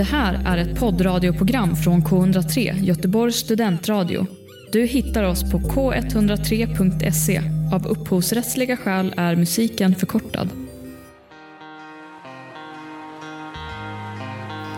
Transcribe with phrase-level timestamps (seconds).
[0.00, 4.26] Det här är ett poddradioprogram från K103, Göteborgs studentradio.
[4.72, 7.42] Du hittar oss på k103.se.
[7.72, 10.48] Av upphovsrättsliga skäl är musiken förkortad.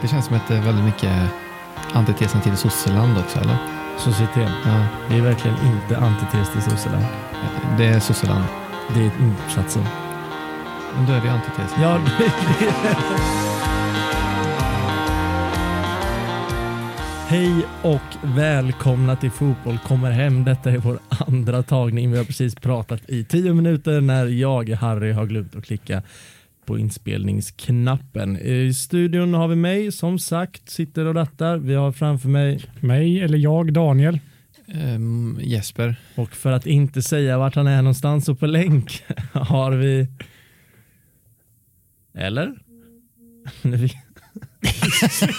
[0.02, 1.12] Det känns som att det är väldigt mycket
[1.92, 3.56] antitesen till sosseland också, eller?
[3.98, 4.50] Societet.
[4.64, 7.04] Ja, Det är verkligen inte antites till sosseland.
[7.78, 8.44] det är sosseland.
[8.94, 9.82] Det är motsatsen.
[10.96, 11.74] Men då är det ju antites.
[11.82, 12.24] Ja, det,
[12.64, 12.72] det.
[17.32, 20.44] Hej och välkomna till Fotboll kommer hem.
[20.44, 22.10] Detta är vår andra tagning.
[22.10, 26.02] Vi har precis pratat i tio minuter när jag, Harry, har glömt att klicka
[26.66, 28.38] på inspelningsknappen.
[28.38, 31.56] I studion har vi mig, som sagt, sitter och rattar.
[31.56, 34.18] Vi har framför mig, Mig eller jag, Daniel.
[34.66, 35.96] Ehm, Jesper.
[36.14, 40.06] och för att inte säga vart han är någonstans och på länk, har vi...
[42.14, 42.54] Eller?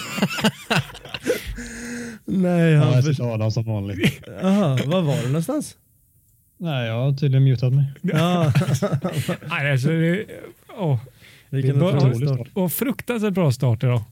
[2.24, 3.10] Nej, Ja, han jag för...
[3.12, 4.28] sitter Adam som vanligt.
[4.42, 5.76] Aha, var var du någonstans?
[6.58, 7.84] Nej, jag har tydligen mutat mig.
[8.02, 8.52] Ja,
[9.48, 10.24] Nej, alltså, det,
[10.78, 10.98] åh,
[11.50, 12.48] vilken Det otrolig start.
[12.54, 14.02] och fruktansvärt bra start idag.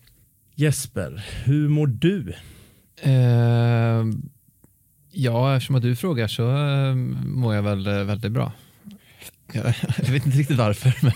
[0.55, 2.33] Jesper, hur mår du?
[3.03, 4.23] Ehm,
[5.11, 8.53] ja, eftersom att du frågar så ehm, mår jag väl eh, väldigt bra.
[9.53, 11.13] Jag, vet inte riktigt varför, men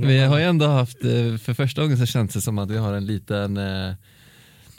[0.08, 2.76] vi har ju ändå haft, eh, för första gången så känns det som att vi
[2.76, 3.94] har en liten eh,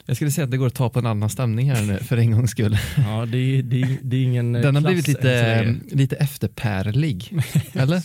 [0.06, 2.16] jag skulle säga att det går att ta på en annan stämning här nu för
[2.16, 2.78] en gångs skull.
[2.96, 7.38] Ja, det är, det det är ingen eh, Den har blivit lite, lite efterpärlig.
[7.72, 8.02] Eller?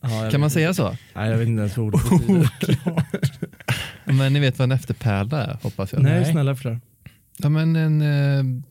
[0.00, 0.96] Ja, Kan man säga så?
[1.14, 2.02] Nej, jag vet inte ens vad ordet
[2.60, 3.02] betyder.
[4.04, 6.02] Men ni vet vad en efterpärla är, hoppas jag.
[6.02, 6.32] Nej, Nej.
[6.32, 6.80] snälla förklara.
[7.36, 8.62] Ja, men en eh,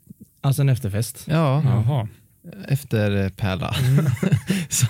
[0.41, 1.25] Alltså en efterfest.
[1.27, 2.07] ja, Jaha.
[2.67, 3.73] Efterpärla.
[4.69, 4.87] Så-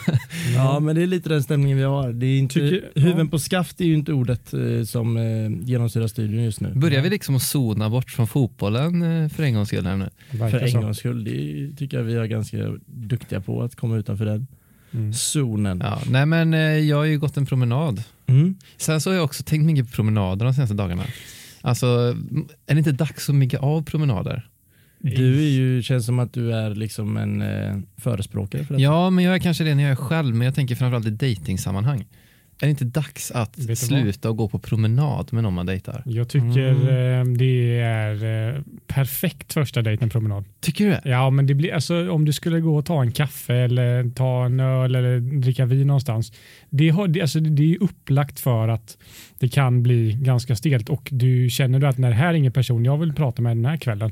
[0.56, 2.14] Ja, men det är lite den stämningen vi har.
[2.14, 3.26] Det är inte, Tycker- huven ja.
[3.32, 6.72] på skaft är ju inte ordet eh, som eh, genomsyrar studion just nu.
[6.76, 10.10] Börjar vi liksom att zona bort från fotbollen eh, för en gångs skull här nu?
[10.38, 14.26] För en gångs skull, det tycker jag vi är ganska duktiga på att komma utanför
[14.26, 14.48] den
[14.94, 15.14] Mm.
[15.14, 15.82] zonen.
[15.84, 18.04] Ja, nej men eh, jag har ju gått en promenad.
[18.28, 18.56] Mm.
[18.78, 21.04] Sen så har jag också tänkt mycket på promenader de senaste dagarna.
[21.62, 21.88] Alltså,
[22.68, 24.50] är det inte dags att mygga av promenader?
[25.00, 28.82] Du är ju, känns som att du är liksom en eh, förespråkare för det.
[28.82, 31.10] Ja, men jag är kanske det när jag är själv, men jag tänker framförallt i
[31.10, 32.06] dejtingsammanhang.
[32.62, 36.04] Är det inte dags att Vet sluta och gå på promenad med någon man dejtar?
[36.06, 40.46] Jag tycker eh, det är eh, perfekt första dejt en promenad.
[40.60, 41.02] Tycker du det?
[41.04, 44.46] Ja, men det blir alltså om du skulle gå och ta en kaffe eller ta
[44.46, 46.34] en öl eller dricka vin någonstans.
[46.70, 48.98] Det, har, det, alltså, det är upplagt för att
[49.40, 52.52] det kan bli ganska stelt och du känner du att när det här är ingen
[52.52, 54.12] person jag vill prata med den här kvällen.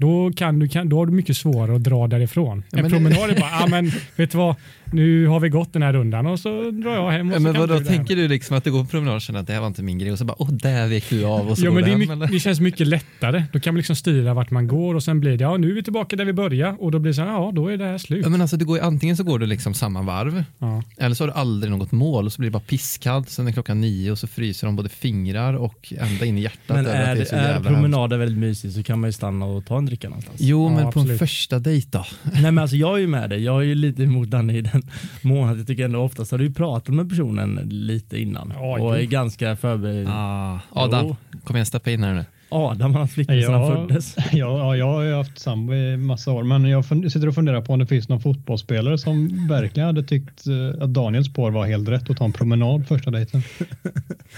[0.00, 2.64] Då, kan du, kan, då har du mycket svårare att dra därifrån.
[2.70, 4.56] Ja, en men- promenad är bara, ja men vet du vad,
[4.92, 7.28] nu har vi gått den här rundan och så drar jag hem.
[7.28, 9.46] Och Ja, men vadå, tänker du liksom att du går på promenad och känner att
[9.46, 11.58] det här var inte min grej och så bara, åh, där vek du av och
[11.58, 12.26] så Ja, går men det, hem, eller?
[12.32, 13.44] det känns mycket lättare.
[13.52, 15.74] Då kan man liksom styra vart man går och sen blir det, ja nu är
[15.74, 17.84] vi tillbaka där vi började och då blir det så här, ja då är det
[17.84, 18.20] här slut.
[18.24, 20.82] Ja, men alltså, du går, antingen så går du liksom samma varv Ja.
[20.98, 23.52] eller så har du aldrig något mål och så blir det bara pisskallt sen är
[23.52, 26.76] klockan nio och så fryser de både fingrar och ända in i hjärtat.
[26.76, 29.66] Men är, det är så är promenader väldigt mysigt så kan man ju stanna och
[29.66, 30.36] ta en dricka någonstans.
[30.40, 31.18] Jo, Ja, men på en absolut.
[31.18, 32.04] första dejt då?
[32.32, 34.60] Nej men alltså jag är ju med dig, jag är ju lite emot Danne i
[34.60, 34.77] den
[35.22, 38.98] mån att jag tycker ändå oftast har du pratat med personen lite innan Ja, och
[38.98, 40.06] är ganska förberedd.
[40.08, 41.16] Ah, Adam, Jo.
[41.44, 42.24] kom igen, steppa in här nu.
[42.48, 44.16] Adam har haft flickvän sedan han Ja, föddes.
[44.32, 47.60] ja, ja, jag har ju haft sambo i massa år, men jag sitter och funderar
[47.60, 51.66] på om det finns någon fotbollsspelare som verkligen hade tyckt eh, att Daniels spår var
[51.66, 53.42] helt rätt att ta en promenad första dejten.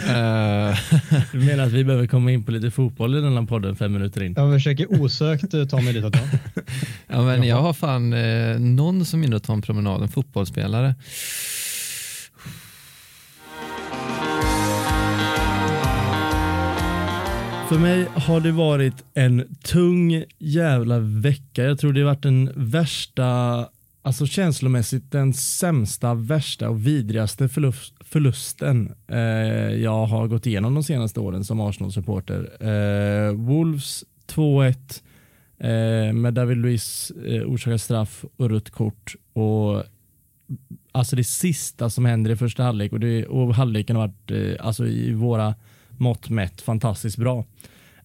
[0.09, 0.79] Eh,
[1.33, 3.93] Du menar att vi behöver komma in på lite fotboll i den här podden fem
[3.93, 4.35] minuter in?
[4.37, 6.05] Jag försöker osökt eh, ta mig dit.
[6.05, 6.25] Att jag.
[7.09, 10.95] ja, men jag har fan eh, någon som vill ta en promenad, en fotbollsspelare.
[17.71, 21.65] För mig har det varit en tung jävla vecka.
[21.65, 23.69] Jag tror det har varit den värsta,
[24.03, 29.19] alltså känslomässigt den sämsta, värsta och vidrigaste förlust, förlusten eh,
[29.83, 32.57] jag har gått igenom de senaste åren som Arsenal-supporter.
[32.61, 35.03] Eh, Wolves 2-1
[35.59, 39.85] eh, med David Luiz eh, orsakar straff och rött kort och
[40.93, 44.67] alltså det sista som händer i första halvlek och, det, och halvleken har varit eh,
[44.67, 45.55] alltså i våra
[46.01, 47.45] mått mätt fantastiskt bra.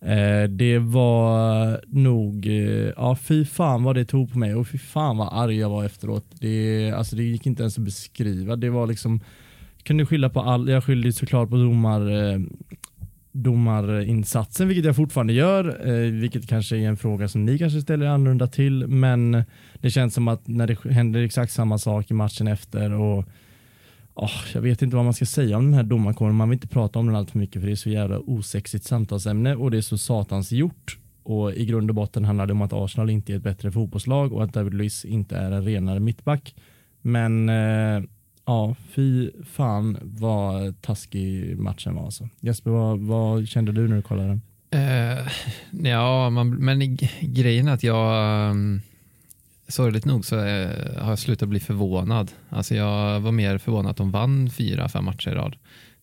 [0.01, 4.77] Eh, det var nog, eh, ja fy fan vad det tog på mig och fy
[4.77, 6.25] fan vad arg jag var efteråt.
[6.39, 8.55] Det, alltså det gick inte ens att beskriva.
[8.55, 9.19] Det var liksom,
[9.83, 12.39] kunde skylla på all, jag skyllde såklart på domar, eh,
[13.31, 15.77] domarinsatsen, vilket jag fortfarande gör,
[16.11, 19.43] vilket kanske är en fråga som ni kanske ställer annorlunda till, men
[19.73, 23.25] det känns som att när det händer exakt samma sak i matchen efter och
[24.15, 26.35] Oh, jag vet inte vad man ska säga om den här domarkåren.
[26.35, 28.85] Man vill inte prata om den allt för mycket för det är så jävla osexigt
[28.85, 30.97] samtalsämne och det är så satans gjort.
[31.23, 34.33] Och i grund och botten handlar det om att Arsenal inte är ett bättre fotbollslag
[34.33, 36.55] och att David Luiz inte är en renare mittback.
[37.01, 38.03] Men eh,
[38.45, 42.29] ja, fy fan vad taskig matchen var alltså.
[42.39, 44.41] Jesper, vad, vad kände du när du kollade den?
[44.75, 45.27] Uh,
[45.89, 48.81] ja, man, men grejen är att jag um,
[49.67, 52.31] sorgligt nog så är, har jag slutat bli förvånad.
[52.49, 55.55] Alltså jag var mer förvånad att de vann fyra, fem matcher i rad.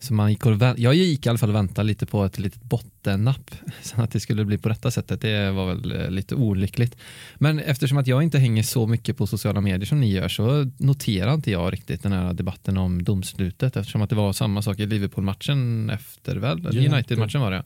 [0.03, 2.63] Så man gick och jag gick i alla fall och väntade lite på ett litet
[2.63, 3.51] bottennapp.
[3.83, 6.97] Så att det skulle bli på detta sättet, det var väl eh, lite olyckligt.
[7.35, 10.71] Men eftersom att jag inte hänger så mycket på sociala medier som ni gör så
[10.77, 14.79] noterar inte jag riktigt den här debatten om domslutet eftersom att det var samma sak
[14.79, 16.67] i Liverpool-matchen efter väl?
[16.67, 17.65] United-matchen var det.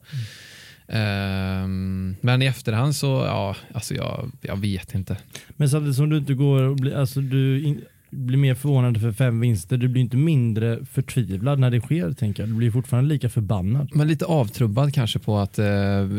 [0.88, 5.16] Um, men i efterhand så, ja, alltså jag, jag vet inte.
[5.56, 7.80] Men samtidigt som du inte går och blir, alltså du in,
[8.10, 12.42] blir mer förvånad för fem vinster, du blir inte mindre förtvivlad när det sker, tänker
[12.42, 12.50] jag.
[12.50, 13.90] Du blir fortfarande lika förbannad.
[13.92, 15.66] Men lite avtrubbad kanske på att, uh,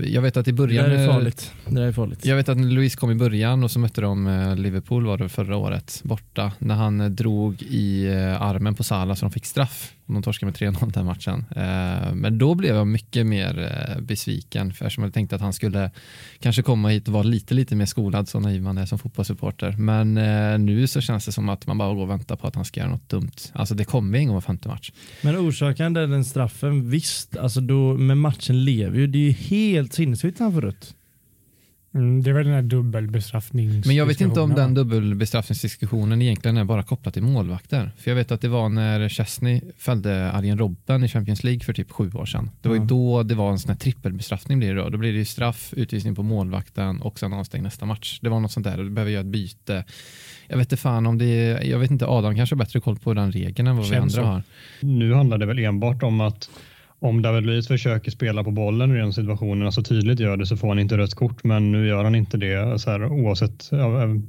[0.06, 0.90] jag vet att i början...
[0.90, 1.54] Det är farligt.
[1.66, 2.26] Det är farligt.
[2.26, 5.18] Jag vet att när Louise kom i början och så mötte de uh, Liverpool var
[5.18, 8.10] det förra året, borta, när han uh, drog i
[8.40, 11.46] armen på Salah så de fick straff de torskade med 3-0 den matchen.
[11.56, 15.92] Eh, men då blev jag mycket mer eh, besviken eftersom jag tänkte att han skulle
[16.40, 19.72] kanske komma hit och vara lite, lite mer skolad så naiv man är som fotbollssupporter.
[19.78, 22.56] Men eh, nu så känns det som att man bara går och väntar på att
[22.56, 23.32] han ska göra något dumt.
[23.54, 24.92] Alltså det kommer ingen gång femte match.
[25.22, 29.08] Men orsaken den straffen, visst, alltså då, men matchen lever ju.
[29.08, 30.94] Det är ju helt sinnessjukt han får rött.
[31.98, 33.86] Mm, det är väl den här dubbelbestraffnings...
[33.86, 37.92] Men jag vet inte om den dubbelbestraffningsdiskussionen egentligen är bara kopplad till målvakter.
[37.98, 41.74] För jag vet att det var när Chesney fällde Arjen Robben i Champions League för
[41.74, 42.50] typ sju år sedan.
[42.62, 44.90] Det var ju då det var en sån här trippelbestraffning blir det då.
[44.90, 48.20] Då blir det ju straff, utvisning på målvakten och sen avstängd nästa match.
[48.22, 48.78] Det var något sånt där.
[48.78, 49.86] Du behöver göra ett byte.
[50.48, 53.00] Jag vet inte fan om det är, jag vet inte, Adam kanske har bättre koll
[53.00, 54.34] på den regeln än vad Känns vi andra så.
[54.34, 54.44] har.
[54.80, 56.50] Nu handlar det väl enbart om att
[57.00, 60.58] om David Luiz försöker spela på bollen i den situationen, alltså tydligt gör det, så
[60.58, 61.44] får han inte rött kort.
[61.44, 63.70] Men nu gör han inte det så här, oavsett.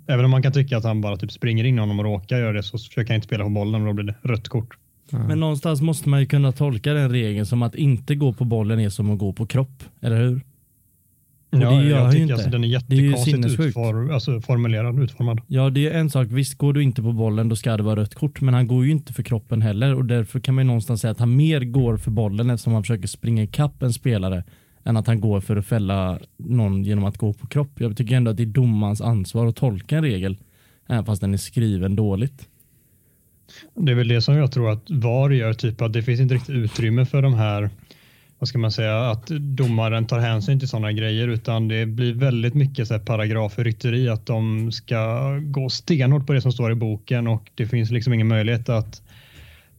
[0.06, 2.52] Även om man kan tycka att han bara typ springer in honom och råkar göra
[2.52, 4.78] det så försöker han inte spela på bollen och då blir det rött kort.
[5.12, 5.26] Mm.
[5.26, 8.80] Men någonstans måste man ju kunna tolka den regeln som att inte gå på bollen
[8.80, 10.40] är som att gå på kropp, eller hur?
[11.50, 12.34] Och ja, det gör jag tycker inte.
[12.34, 15.40] Alltså, den är jättekonstigt är utfor, alltså, formulerad, utformad.
[15.46, 16.28] Ja, det är en sak.
[16.30, 18.84] Visst, går du inte på bollen då ska det vara rött kort, men han går
[18.84, 21.60] ju inte för kroppen heller och därför kan man ju någonstans säga att han mer
[21.60, 24.44] går för bollen eftersom han försöker springa ikapp en spelare
[24.84, 27.80] än att han går för att fälla någon genom att gå på kropp.
[27.80, 30.36] Jag tycker ändå att det är domans ansvar att tolka en regel,
[30.88, 32.48] även fast den är skriven dåligt.
[33.74, 36.34] Det är väl det som jag tror att VAR gör, typ att det finns inte
[36.34, 37.70] riktigt utrymme för de här
[38.38, 42.54] vad ska man säga, att domaren tar hänsyn till sådana grejer utan det blir väldigt
[42.54, 46.74] mycket så här paragrafer rytteri att de ska gå stenhårt på det som står i
[46.74, 49.02] boken och det finns liksom ingen möjlighet att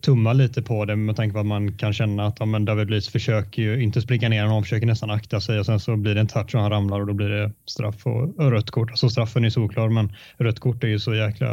[0.02, 2.90] tumma lite på det med tanke på att man kan känna att ja, men David
[2.90, 6.16] Luiz försöker ju inte springa ner honom, försöker nästan akta sig och sen så blir
[6.16, 8.90] det en touch och han ramlar och då blir det straff och rött kort.
[8.90, 11.48] Alltså straffen är solklar men rött kort är ju så jäkla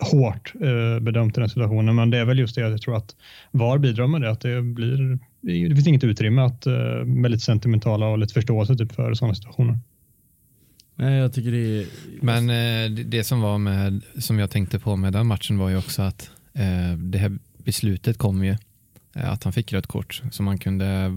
[0.00, 1.94] hårt eh, bedömt i den situationen.
[1.94, 3.16] Men det är väl just det jag tror att
[3.50, 7.44] VAR bidrar med det, att det blir det finns inget utrymme att eh, med lite
[7.44, 9.78] sentimentala och lite förståelse typ för sådana situationer.
[10.94, 11.86] Nej, jag tycker det är...
[12.20, 15.76] Men eh, det som var med, som jag tänkte på med den matchen var ju
[15.76, 18.56] också att eh, det här beslutet kom ju
[19.12, 20.22] att han fick rött kort.
[20.30, 21.12] Så man kunde,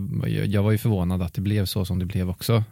[0.47, 2.63] jag var ju förvånad att det blev så som det blev också.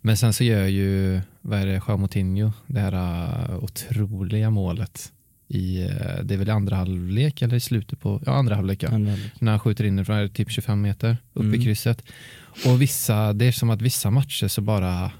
[0.00, 5.12] Men sen så gör ju, vad är det, Moutinho, det här otroliga målet
[5.48, 5.88] i, eh,
[6.22, 8.88] det är väl andra halvlek eller i slutet på, ja andra halvlek, ja.
[8.88, 9.32] andra halvlek.
[9.40, 11.60] när han skjuter in från typ 25 meter upp mm.
[11.60, 12.02] i krysset.
[12.66, 15.10] Och vissa, det är som att vissa matcher så bara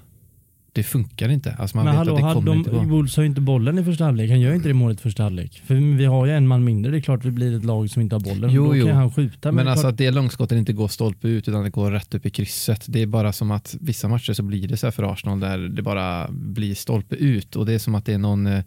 [0.77, 1.55] det funkar inte.
[1.59, 2.79] Alltså man men vet hallå, att det kommer de, inte gå.
[2.79, 4.29] Wolves har ju inte bollen i första halvlek.
[4.29, 5.61] Han gör inte det målet i första halvlek.
[5.65, 6.91] För vi har ju en man mindre.
[6.91, 8.51] Det är klart vi blir ett lag som inte har bollen.
[8.51, 8.85] Jo, Då jo.
[8.85, 9.51] kan han skjuta.
[9.51, 9.91] Men, men alltså klart...
[9.91, 12.85] att det långskottet inte går stolpe ut utan det går rätt upp i krysset.
[12.87, 15.57] Det är bara som att vissa matcher så blir det så här för Arsenal där
[15.57, 18.63] det bara blir stolpe ut och det är som att det är någon eh,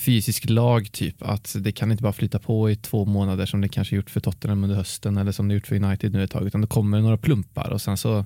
[0.00, 1.22] fysisk lag typ.
[1.22, 4.20] Att det kan inte bara flytta på i två månader som det kanske gjort för
[4.20, 7.00] Tottenham under hösten eller som det gjort för United nu ett tag utan det kommer
[7.00, 8.24] några plumpar och sen så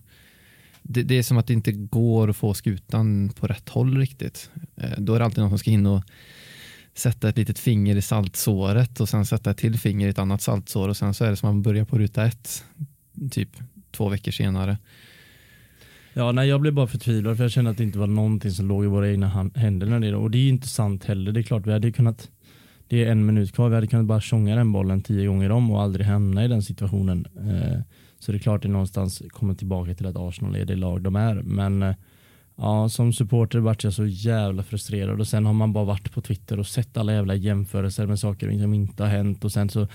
[0.83, 4.51] det, det, är som att det inte går att få skutan på rätt håll riktigt.
[4.77, 6.03] Eh, då är det alltid någon som ska in och
[6.95, 10.43] sätta ett litet finger i saltsåret och sen sätta ett till finger i ett annat
[10.43, 12.65] saltsår och sen så är det som att man börjar på ruta ett
[13.31, 13.51] typ
[13.91, 14.79] två veckor senare.
[16.17, 18.69] Ja, nej, jag blev bara förtvivlad för jag kände att det inte var någonting som
[18.69, 19.87] låg i våra egna händer.
[19.87, 21.33] När det, och det är inte sant heller.
[21.33, 22.31] Det är klart vi hade kunnat
[22.89, 23.69] det är en minut kvar.
[23.69, 26.63] Vi hade kunnat bara tjonga den bollen tio gånger om och aldrig hamna i den
[26.63, 27.27] situationen.
[27.37, 27.81] Eh,
[28.19, 31.03] så det är klart att det någonstans kommer tillbaka till att Arsenal är det lag
[31.03, 31.35] de är.
[31.35, 31.95] Men eh,
[32.57, 36.21] Ja, som supporter vart jag så jävla frustrerad och sen har man bara varit på
[36.21, 39.89] Twitter och sett alla jävla jämförelser med saker som inte har hänt och sen så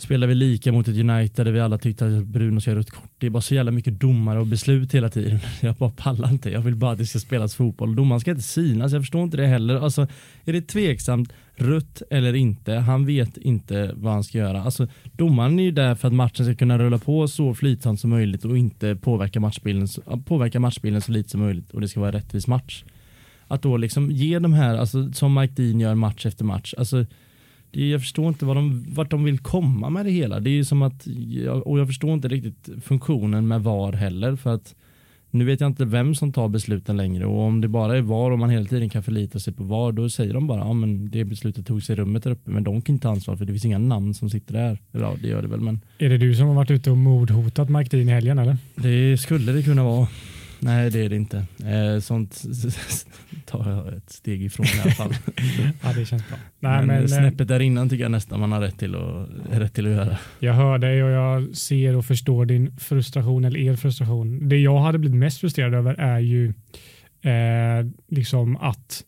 [0.00, 2.90] spelar vi lika mot ett United där vi alla tyckte att Bruno ska ha rött
[2.90, 3.10] kort.
[3.18, 5.38] Det är bara så jävla mycket domare och beslut hela tiden.
[5.60, 6.50] Jag bara pallar inte.
[6.50, 7.96] Jag vill bara att det ska spelas fotboll.
[7.96, 8.92] Domaren ska inte synas.
[8.92, 9.74] Jag förstår inte det heller.
[9.74, 10.06] Alltså,
[10.44, 12.74] är det tveksamt rött eller inte?
[12.74, 14.62] Han vet inte vad han ska göra.
[14.62, 18.10] Alltså, domaren är ju där för att matchen ska kunna rulla på så flytsamt som
[18.10, 19.88] möjligt och inte påverka matchbilden,
[20.24, 22.84] påverka matchbilden så lite som möjligt och det ska vara en rättvis match.
[23.48, 27.06] Att då liksom ge de här, alltså, som Mike Dean gör match efter match, alltså
[27.72, 30.40] jag förstår inte vad de, vart de vill komma med det hela.
[30.40, 31.06] Det är ju som att,
[31.64, 34.74] och jag förstår inte riktigt funktionen med VAR heller för att
[35.32, 38.30] nu vet jag inte vem som tar besluten längre och om det bara är VAR
[38.30, 41.10] och man hela tiden kan förlita sig på VAR då säger de bara ja men
[41.10, 43.52] det beslutet togs i rummet där uppe men de kan inte ta ansvar för det
[43.52, 44.78] finns inga namn som sitter där.
[44.92, 45.80] Ja det gör det väl men.
[45.98, 48.56] Är det du som har varit ute och mordhotat Mike Dean i helgen eller?
[48.74, 50.08] Det skulle det kunna vara.
[50.60, 51.44] Nej, det är det inte.
[51.66, 52.42] Eh, sånt
[53.46, 55.14] tar jag ett steg ifrån i alla fall.
[55.82, 56.38] ja, det känns bra.
[56.58, 59.28] Nej, men, men eh, snäppet där innan tycker jag nästan man har rätt till, att,
[59.50, 60.18] rätt till att göra.
[60.38, 64.48] Jag hör dig och jag ser och förstår din frustration eller er frustration.
[64.48, 66.48] Det jag hade blivit mest frustrerad över är ju
[67.22, 69.04] eh, liksom att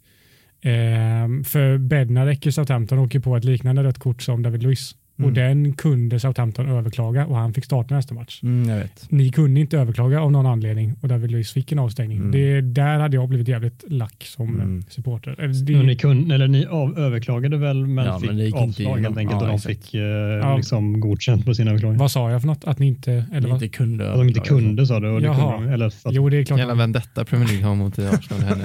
[0.60, 4.94] eh, för Bednarek i Southampton åker på ett liknande rött kort som David Luiz.
[5.22, 5.28] Mm.
[5.28, 8.40] Och den kunde Southampton överklaga och han fick starta nästa match.
[8.42, 12.18] Mm, Ni kunde inte överklaga av någon anledning och David Luiz fick en avstängning.
[12.18, 12.30] Mm.
[12.30, 14.82] Det, där hade jag blivit jävligt lack som mm.
[14.88, 15.36] supporter.
[15.64, 19.40] Det, ni, kunde, eller ni av, överklagade väl men ja, fick men avslag helt enkelt
[19.40, 19.84] ja, och de exakt.
[19.84, 20.56] fick eh, ja.
[20.56, 22.00] liksom godkänt på sina överklagningar.
[22.00, 22.64] Vad sa jag för något?
[22.64, 25.08] Att ni inte, eller ni inte kunde Att de inte kunde sa du.
[25.08, 25.58] Och Jaha.
[25.58, 26.60] Kunde, eller, att, jo, det är klart.
[26.60, 28.62] Hela vendetta Premier League har mot Arsenal här nu.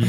[0.00, 0.08] mm.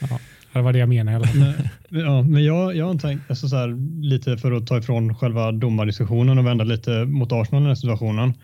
[0.10, 0.18] ja.
[0.52, 1.28] Det var det jag menade.
[1.34, 5.14] Men, ja, men jag, jag har tänkt, alltså så här, lite för att ta ifrån
[5.14, 8.34] själva domardiskussionen och vända lite mot Arsenal i den här situationen.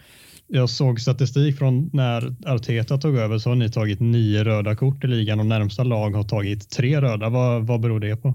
[0.49, 5.05] Jag såg statistik från när Arteta tog över så har ni tagit nio röda kort
[5.05, 7.29] i ligan och närmsta lag har tagit tre röda.
[7.29, 8.35] Vad, vad beror det på?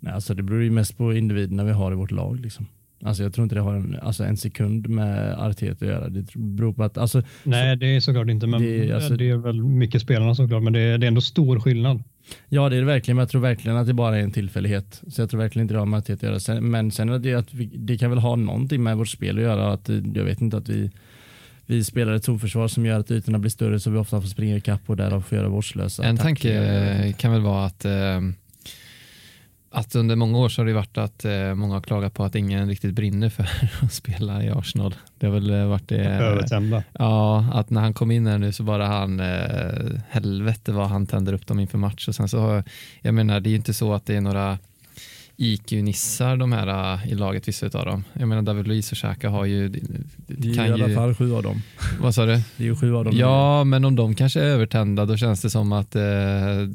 [0.00, 2.40] Nej, alltså det beror ju mest på individerna vi har i vårt lag.
[2.40, 2.66] Liksom.
[3.04, 6.08] Alltså jag tror inte det har en, alltså en sekund med Arteta att göra.
[6.08, 9.36] Det beror på att, alltså, Nej, det är såklart inte, men det, alltså, det är
[9.36, 12.02] väl mycket spelarna såklart, men det är, det är ändå stor skillnad.
[12.48, 15.02] Ja, det är det verkligen, men jag tror verkligen att det bara är en tillfällighet.
[15.08, 16.40] Så jag tror verkligen inte det har med att göra.
[16.40, 19.36] Sen, men sen är det att vi, det kan väl ha någonting med vårt spel
[19.36, 19.72] att göra.
[19.72, 20.90] Att, jag vet inte att vi
[21.70, 24.56] vi spelar ett zonförsvar som gör att ytorna blir större så vi ofta får springa
[24.56, 28.20] ikapp och därav får göra vårdslösa En tanke kan väl vara att eh,
[29.72, 32.34] att under många år så har det varit att eh, många har klagat på att
[32.34, 33.48] ingen riktigt brinner för
[33.82, 34.94] att spela i Arsenal.
[35.18, 36.04] Det har väl varit det.
[36.04, 36.82] Övertända.
[36.92, 41.06] Ja, att när han kom in här nu så bara han, eh, helvete vad han
[41.06, 42.08] tänder upp dem inför match.
[42.08, 42.62] Och sen så,
[43.00, 44.58] jag menar, det är ju inte så att det är några
[45.40, 48.04] IQ-nissar de här uh, i laget, vissa av dem.
[48.12, 49.68] Jag menar David Luiz och Xhaka har ju...
[50.26, 51.62] Det är i alla fall sju av dem.
[52.00, 52.32] Vad sa du?
[52.32, 53.16] Det är ju sju av dem.
[53.16, 56.02] Ja, men om de kanske är övertända då känns det som att uh,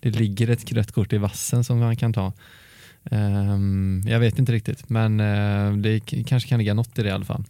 [0.00, 2.32] det ligger ett rött kort i vassen som man kan ta.
[3.10, 7.12] Um, jag vet inte riktigt, men uh, det kanske kan ligga något i det i
[7.12, 7.44] alla fall.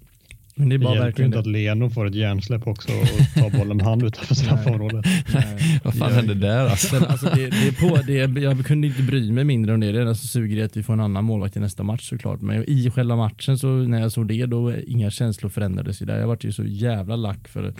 [0.59, 3.59] Men det är bara det verkligen inte att Leno får ett hjärnsläpp också och tar
[3.59, 5.07] bollen med hand utanför straffområdet.
[5.85, 6.97] Vad fan hände där alltså?
[6.97, 9.93] alltså det, det, är på, det är, jag kunde inte bry mig mindre om det.
[9.93, 12.41] Det är så suger det att vi får en annan målvakt i nästa match såklart.
[12.41, 16.19] Men i själva matchen så när jag såg det då inga känslor förändrades ju där.
[16.19, 17.75] Jag vart ju så jävla lack för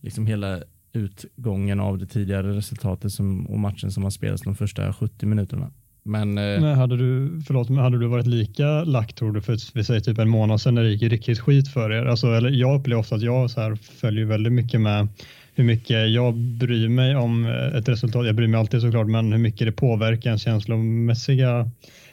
[0.00, 0.60] liksom hela
[0.92, 5.70] utgången av det tidigare resultatet som, och matchen som har spelats de första 70 minuterna.
[6.08, 9.58] Men, eh, men hade, du, förlåt, men hade du varit lika lack tror du för
[9.74, 12.04] vi säger typ en månad sedan när det gick riktigt skit för er?
[12.06, 15.08] Alltså, eller jag upplever ofta att jag så här följer väldigt mycket med
[15.54, 18.26] hur mycket jag bryr mig om eh, ett resultat.
[18.26, 21.70] Jag bryr mig alltid såklart, men hur mycket det påverkar en känslomässiga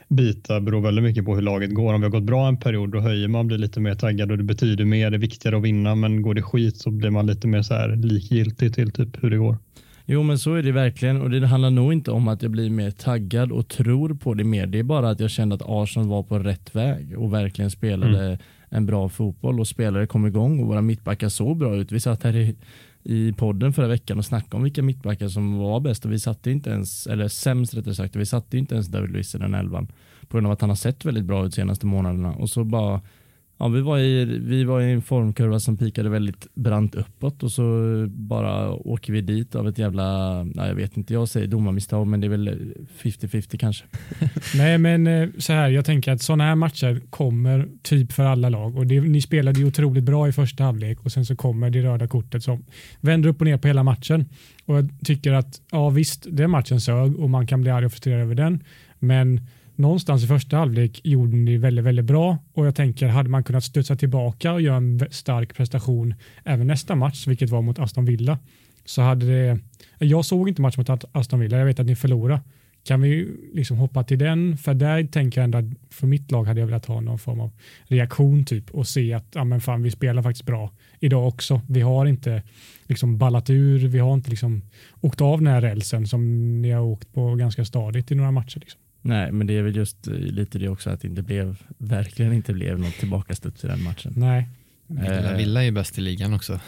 [0.07, 1.93] bitar beror väldigt mycket på hur laget går.
[1.93, 4.37] Om vi har gått bra en period då höjer man, blir lite mer taggad och
[4.37, 7.27] det betyder mer, det är viktigare att vinna, men går det skit så blir man
[7.27, 9.57] lite mer så här likgiltig till typ hur det går.
[10.05, 12.69] Jo men så är det verkligen och det handlar nog inte om att jag blir
[12.69, 14.67] mer taggad och tror på det mer.
[14.67, 18.25] Det är bara att jag kände att Arsenal var på rätt väg och verkligen spelade
[18.25, 18.37] mm.
[18.69, 21.91] en bra fotboll och spelare kom igång och våra mittbackar såg bra ut.
[21.91, 22.55] Vi satt här i,
[23.03, 26.51] i podden förra veckan och snackade om vilka mittbackar som var bäst och vi satte
[26.51, 29.87] inte ens, eller sämst rättare sagt, vi satte inte ens David Luiz i den elvan
[30.27, 32.63] på grund av att han har sett väldigt bra ut de senaste månaderna och så
[32.63, 33.01] bara
[33.57, 37.51] Ja, vi, var i, vi var i en formkurva som pikade väldigt brant uppåt och
[37.51, 37.63] så
[38.09, 42.21] bara åker vi dit av ett jävla, nej, jag vet inte, jag säger domarmisstag men
[42.21, 43.85] det är väl 50-50 kanske.
[44.55, 48.49] nej men eh, så här, jag tänker att sådana här matcher kommer typ för alla
[48.49, 51.69] lag och det, ni spelade ju otroligt bra i första halvlek och sen så kommer
[51.69, 52.65] det röda kortet som
[53.01, 54.25] vänder upp och ner på hela matchen.
[54.65, 57.91] Och jag tycker att ja visst, den matchen sög och man kan bli arg och
[57.91, 58.63] frustrerad över den
[58.99, 59.41] men
[59.77, 63.63] någonstans i första halvlek gjorde ni väldigt, väldigt bra och jag tänker hade man kunnat
[63.63, 66.13] studsa tillbaka och göra en stark prestation
[66.43, 68.39] även nästa match, vilket var mot Aston Villa,
[68.85, 69.59] så hade det.
[69.99, 71.57] Jag såg inte match mot Aston Villa.
[71.57, 72.41] Jag vet att ni förlorade.
[72.83, 74.57] Kan vi liksom hoppa till den?
[74.57, 77.39] För där tänker jag ändå att för mitt lag hade jag velat ha någon form
[77.39, 77.51] av
[77.87, 81.61] reaktion typ och se att ja, men fan, vi spelar faktiskt bra idag också.
[81.67, 82.43] Vi har inte
[82.83, 83.87] liksom ballat ur.
[83.87, 84.61] Vi har inte liksom
[85.01, 86.21] åkt av den här rälsen som
[86.61, 88.59] ni har åkt på ganska stadigt i några matcher.
[88.59, 88.81] Liksom.
[89.05, 92.53] Nej, men det är väl just lite det också att det inte blev, verkligen inte
[92.53, 94.13] blev något tillbakastuds i den matchen.
[94.15, 94.49] Nej.
[94.89, 96.59] Eh, Villa är ju bäst i ligan också.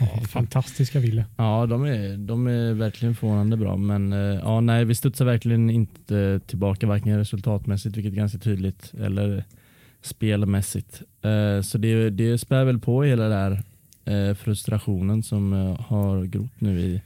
[0.00, 1.24] Ja, fantastiska Villa.
[1.36, 3.76] Ja, de är, de är verkligen förvånande bra.
[3.76, 8.92] Men eh, ja, nej, vi studsar verkligen inte tillbaka varken resultatmässigt, vilket är ganska tydligt,
[9.00, 9.44] eller
[10.02, 11.02] spelmässigt.
[11.22, 13.62] Eh, så det, det spär väl på hela den där
[14.34, 17.00] frustrationen som har grott nu i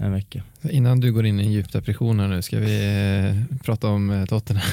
[0.00, 0.42] en vecka.
[0.70, 2.84] Innan du går in i en djup depression här nu, ska vi
[3.26, 4.64] eh, prata om eh, Tottenham?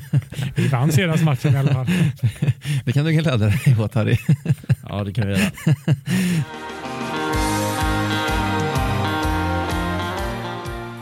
[0.56, 1.86] vi vann senaste matchen i alla fall.
[2.84, 4.16] det kan du glädja dig åt Harry.
[4.88, 5.50] ja, det kan vi göra.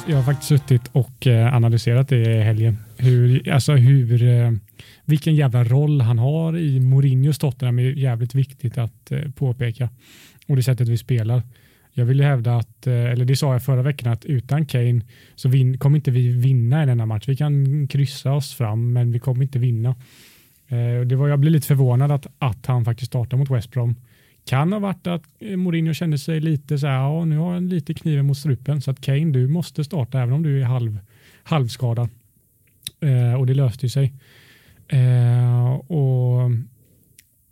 [0.08, 2.78] Jag har faktiskt suttit och eh, analyserat det i helgen.
[2.96, 4.58] Hur, alltså hur,
[5.04, 9.88] vilken jävla roll han har i Mourinhos Tottenham är jävligt viktigt att påpeka.
[10.46, 11.42] Och det sättet vi spelar.
[11.96, 15.00] Jag vill ju hävda att, eh, eller det sa jag förra veckan, att utan Kane
[15.34, 17.28] så vin, kommer inte vi vinna en enda match.
[17.28, 19.88] Vi kan kryssa oss fram, men vi kommer inte vinna.
[20.68, 23.94] Eh, det var, jag blev lite förvånad att, att han faktiskt startade mot West Brom.
[24.46, 27.68] Kan ha varit att eh, Mourinho kände sig lite så här, ja nu har han
[27.68, 30.98] lite kniven mot strupen, så att Kane, du måste starta även om du är halv,
[31.42, 32.08] halvskadad.
[33.38, 34.12] och det löste ju sig.
[35.86, 36.50] och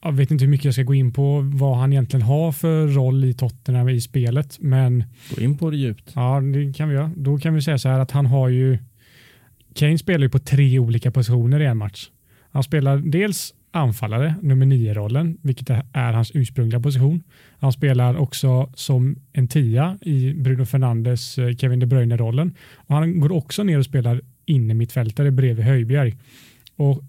[0.03, 2.87] jag vet inte hur mycket jag ska gå in på vad han egentligen har för
[2.87, 4.57] roll i Tottenham i spelet.
[4.61, 5.05] Men,
[5.37, 6.13] gå in på det djupt.
[6.15, 7.11] Ja, det kan vi göra.
[7.17, 8.79] Då kan vi säga så här att han har ju
[9.75, 12.11] Kane spelar ju på tre olika positioner i en match.
[12.51, 17.23] Han spelar dels anfallare, nummer nio-rollen, vilket är hans ursprungliga position.
[17.59, 22.55] Han spelar också som en tia i Bruno Fernandes eh, Kevin De Bruyne-rollen.
[22.75, 26.17] Och Han går också ner och spelar inne mittfältare bredvid Höjbjerg.
[26.77, 27.03] Och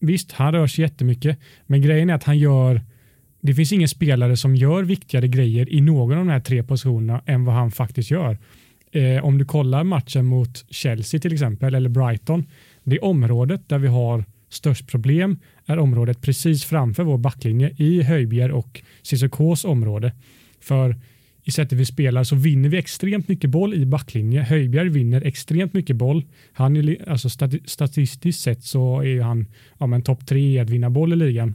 [0.00, 2.80] Visst, han rör sig jättemycket, men grejen är att han gör
[3.40, 7.22] det finns ingen spelare som gör viktigare grejer i någon av de här tre positionerna
[7.26, 8.38] än vad han faktiskt gör.
[8.92, 12.46] Eh, om du kollar matchen mot Chelsea till exempel, eller Brighton,
[12.84, 18.50] det området där vi har störst problem är området precis framför vår backlinje i Höjbjer
[18.50, 20.12] och Cissokos område.
[20.60, 20.96] För
[21.50, 24.42] i sättet vi spelar så vinner vi extremt mycket boll i backlinje.
[24.42, 26.24] Höjbjerg vinner extremt mycket boll.
[26.52, 27.28] Han är, alltså
[27.64, 29.46] statistiskt sett så är han
[29.78, 31.54] ja, topp tre i att vinna boll i ligan.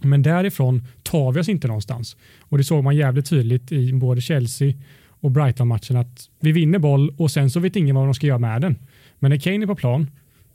[0.00, 2.16] Men därifrån tar vi oss inte någonstans.
[2.40, 4.74] Och det såg man jävligt tydligt i både Chelsea
[5.20, 8.38] och Brighton-matchen att vi vinner boll och sen så vet ingen vad de ska göra
[8.38, 8.76] med den.
[9.18, 10.06] Men när Kane är på plan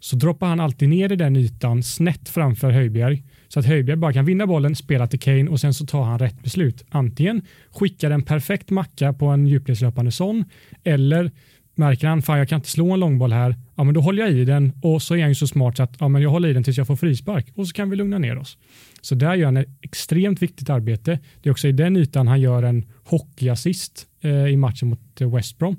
[0.04, 4.14] så droppar han alltid ner i den ytan snett framför Höjbjerg så att Höjbjerg bara
[4.14, 6.86] kan vinna bollen, spela till Kane och sen så tar han rätt beslut.
[6.90, 10.46] Antingen skickar en perfekt macka på en djupledslöpande sån
[10.84, 11.32] eller
[11.76, 14.32] märker han fan jag kan inte slå en långboll här, ja men då håller jag
[14.32, 16.50] i den och så är han ju så smart så att ja, men jag håller
[16.50, 18.58] i den tills jag får frispark och så kan vi lugna ner oss.
[19.02, 21.20] Så där gör han ett extremt viktigt arbete.
[21.42, 25.58] Det är också i den ytan han gör en hockeyassist eh, i matchen mot West
[25.58, 25.78] Brom.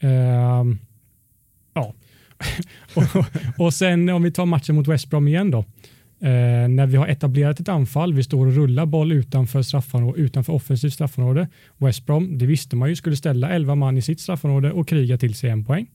[0.00, 0.64] Eh,
[2.94, 3.24] och,
[3.66, 5.64] och sen om vi tar matchen mot West Brom igen då.
[6.22, 10.52] Eh, när vi har etablerat ett anfall, vi står och rullar boll utanför, straffområde, utanför
[10.52, 11.48] offensivt straffområde.
[11.78, 15.18] West Brom, det visste man ju, skulle ställa 11 man i sitt straffområde och kriga
[15.18, 15.86] till sig en poäng.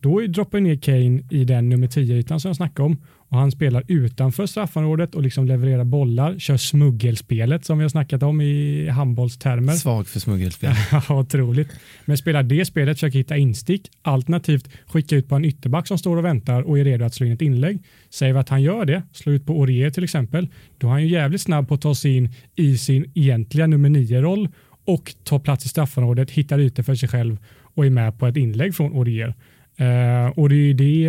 [0.00, 3.84] Då droppar ner Kane i den nummer 10-ytan som jag snackade om och han spelar
[3.88, 9.72] utanför straffområdet och liksom levererar bollar, kör smuggelspelet som vi har snackat om i handbollstermer.
[9.72, 10.72] Svag för smuggelspel.
[10.92, 11.68] ja, otroligt.
[12.04, 16.16] Men spelar det spelet, försöker hitta instick, alternativt skicka ut på en ytterback som står
[16.16, 17.82] och väntar och är redo att slå in ett inlägg.
[18.10, 21.02] Säger vi att han gör det, slår ut på Orier till exempel, då är han
[21.02, 24.48] ju jävligt snabb på att ta sig in i sin egentliga nummer 9-roll
[24.84, 27.38] och ta plats i straffområdet, hittar ytor för sig själv
[27.74, 29.34] och är med på ett inlägg från Orier.
[29.80, 31.06] Eh, och det är det,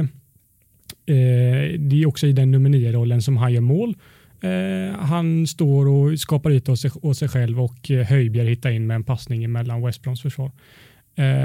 [1.05, 3.95] eh, det är också i den nummer nio rollen som han gör mål.
[4.41, 8.87] Eh, han står och skapar ytor åt sig, åt sig själv och Höjbjer hittar in
[8.87, 10.51] med en passning mellan West Broms försvar.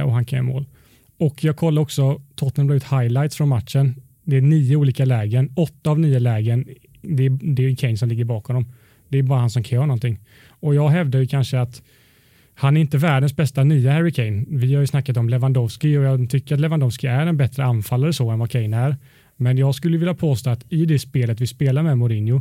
[0.04, 0.66] och han kan göra mål.
[1.18, 3.94] Och jag kollar också, Tottenham la ut highlights från matchen.
[4.24, 6.68] Det är nio olika lägen, åtta av nio lägen,
[7.02, 8.72] det är, det är Kane som ligger bakom dem.
[9.08, 10.18] Det är bara han som kan göra någonting.
[10.48, 11.82] Och jag hävdar ju kanske att
[12.58, 14.44] han är inte världens bästa nya Harry Kane.
[14.48, 18.12] Vi har ju snackat om Lewandowski och jag tycker att Lewandowski är en bättre anfallare
[18.12, 18.96] så än vad Kane är.
[19.36, 22.40] Men jag skulle vilja påstå att i det spelet vi spelar med Mourinho,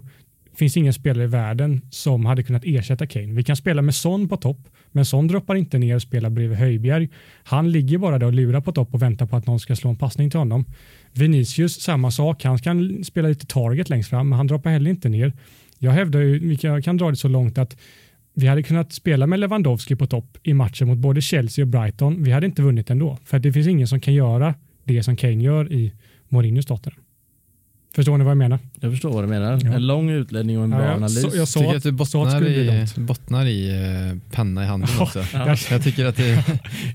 [0.55, 3.33] finns ingen spelare i världen som hade kunnat ersätta Kane.
[3.33, 4.59] Vi kan spela med Son på topp,
[4.91, 7.09] men Son droppar inte ner och spelar bredvid Höjbjerg.
[7.43, 9.89] Han ligger bara där och lurar på topp och väntar på att någon ska slå
[9.89, 10.65] en passning till honom.
[11.13, 12.43] Vinicius, samma sak.
[12.43, 15.33] Han kan spela lite target längst fram, men han droppar heller inte ner.
[15.79, 17.77] Jag hävdar ju, jag kan dra det så långt att
[18.35, 22.23] vi hade kunnat spela med Lewandowski på topp i matchen mot både Chelsea och Brighton.
[22.23, 25.43] Vi hade inte vunnit ändå, för det finns ingen som kan göra det som Kane
[25.43, 25.93] gör i
[26.29, 27.01] Mourinhos Tottenham.
[27.95, 28.59] Förstår ni vad jag menar?
[28.79, 29.59] Jag förstår vad du menar.
[29.63, 29.73] Ja.
[29.73, 31.21] En lång utläggning och en Ja, bra jag, analys.
[31.21, 34.63] så, jag tycker att du att, att det bottnar bli i, bottnar i eh, penna
[34.63, 35.25] i handen också.
[35.33, 35.55] Ja.
[35.69, 36.45] Jag tycker att det,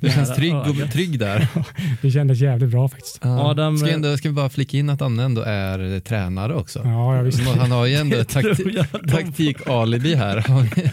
[0.01, 1.49] det känns trygg, och, trygg där.
[2.03, 3.19] Det kändes jävligt bra faktiskt.
[3.23, 3.51] Ja.
[3.51, 6.55] Adam, ska, eh, ändå, ska vi bara flika in att Anne ändå är eh, tränare
[6.55, 6.81] också.
[6.85, 7.43] Ja, jag visste.
[7.43, 10.45] Han har ju ändå takti taktik-alibi här.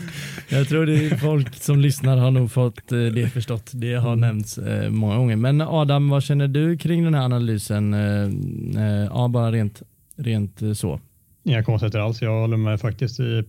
[0.49, 3.71] Jag tror det är folk som lyssnar har nog fått eh, det förstått.
[3.73, 5.35] Det har nämnts eh, många gånger.
[5.35, 7.93] Men Adam, vad känner du kring den här analysen?
[7.93, 9.81] Eh, Ja, bara rent,
[10.15, 10.99] rent så.
[11.43, 12.21] Inga konstigheter alls.
[12.21, 13.43] Jag håller med faktiskt i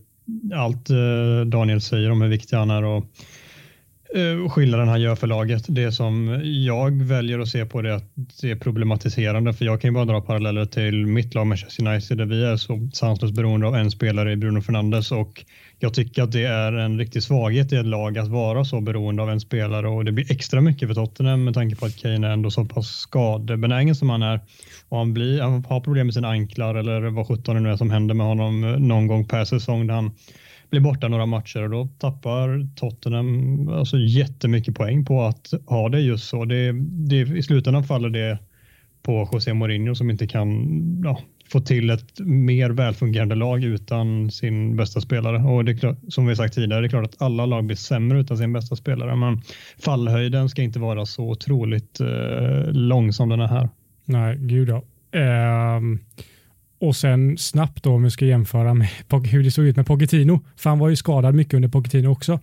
[0.55, 0.87] allt
[1.45, 3.05] Daniel säger om hur viktig han är och
[4.51, 5.65] skillnaden han gör för laget.
[5.67, 9.81] Det som jag väljer att se på det är att det är problematiserande för jag
[9.81, 13.35] kan ju bara dra paralleller till mitt lag Manchester United där vi är så sanslöst
[13.35, 15.45] beroende av en spelare i Bruno Fernandes och
[15.79, 19.23] jag tycker att det är en riktig svaghet i ett lag att vara så beroende
[19.23, 22.27] av en spelare och det blir extra mycket för Tottenham med tanke på att Kane
[22.27, 24.39] är ändå så pass skadebenägen som han är
[24.89, 27.77] och han, blir, han har problem med sina anklar eller vad sjutton det nu är
[27.77, 30.11] som händer med honom någon gång per säsong där han
[30.69, 35.99] blir borta några matcher och då tappar Tottenham alltså jättemycket poäng på att ha det
[35.99, 36.45] just så.
[36.45, 36.71] Det,
[37.09, 38.39] det, I slutändan faller det
[39.03, 40.67] på José Mourinho som inte kan
[41.03, 45.37] ja, få till ett mer välfungerande lag utan sin bästa spelare.
[45.37, 47.75] Och det är klart, som vi sagt tidigare, det är klart att alla lag blir
[47.75, 49.15] sämre utan sin bästa spelare.
[49.15, 49.41] Men
[49.77, 53.69] fallhöjden ska inte vara så otroligt eh, lång som den är här.
[54.05, 54.83] Nej, gud ja.
[55.77, 55.99] Um...
[56.79, 58.87] och sen snabbt då om vi ska jämföra med
[59.25, 60.39] hur det såg ut med Pochettino.
[60.55, 62.39] För han var ju skadad mycket under Pochettino också.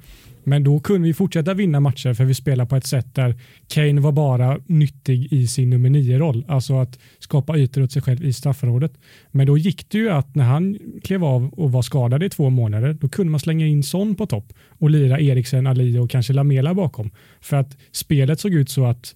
[0.49, 3.35] Men då kunde vi fortsätta vinna matcher för vi spelar på ett sätt där
[3.69, 6.45] Kane var bara nyttig i sin nummer nio-roll.
[6.49, 8.93] Alltså att skapa ytor åt sig själv i straffområdet.
[9.31, 12.51] Men då gick det ju att när han klev av och var skadad i två
[12.51, 16.33] månader, då kunde man slänga in Son på topp och lira Eriksen, Ali och kanske
[16.33, 17.11] Lamela bakom.
[17.41, 19.15] För att spelet såg ut så att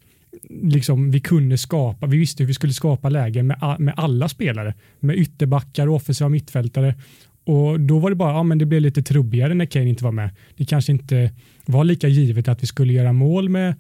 [0.48, 4.74] liksom, vi kunde skapa, vi visste hur vi skulle skapa lägen med, med alla spelare,
[5.00, 6.94] med ytterbackar och offensiva mittfältare.
[7.44, 10.12] Och då var det bara, ja men det blev lite trubbigare när Kane inte var
[10.12, 10.30] med.
[10.56, 11.30] Det kanske inte
[11.66, 13.74] var lika givet att vi skulle göra mål med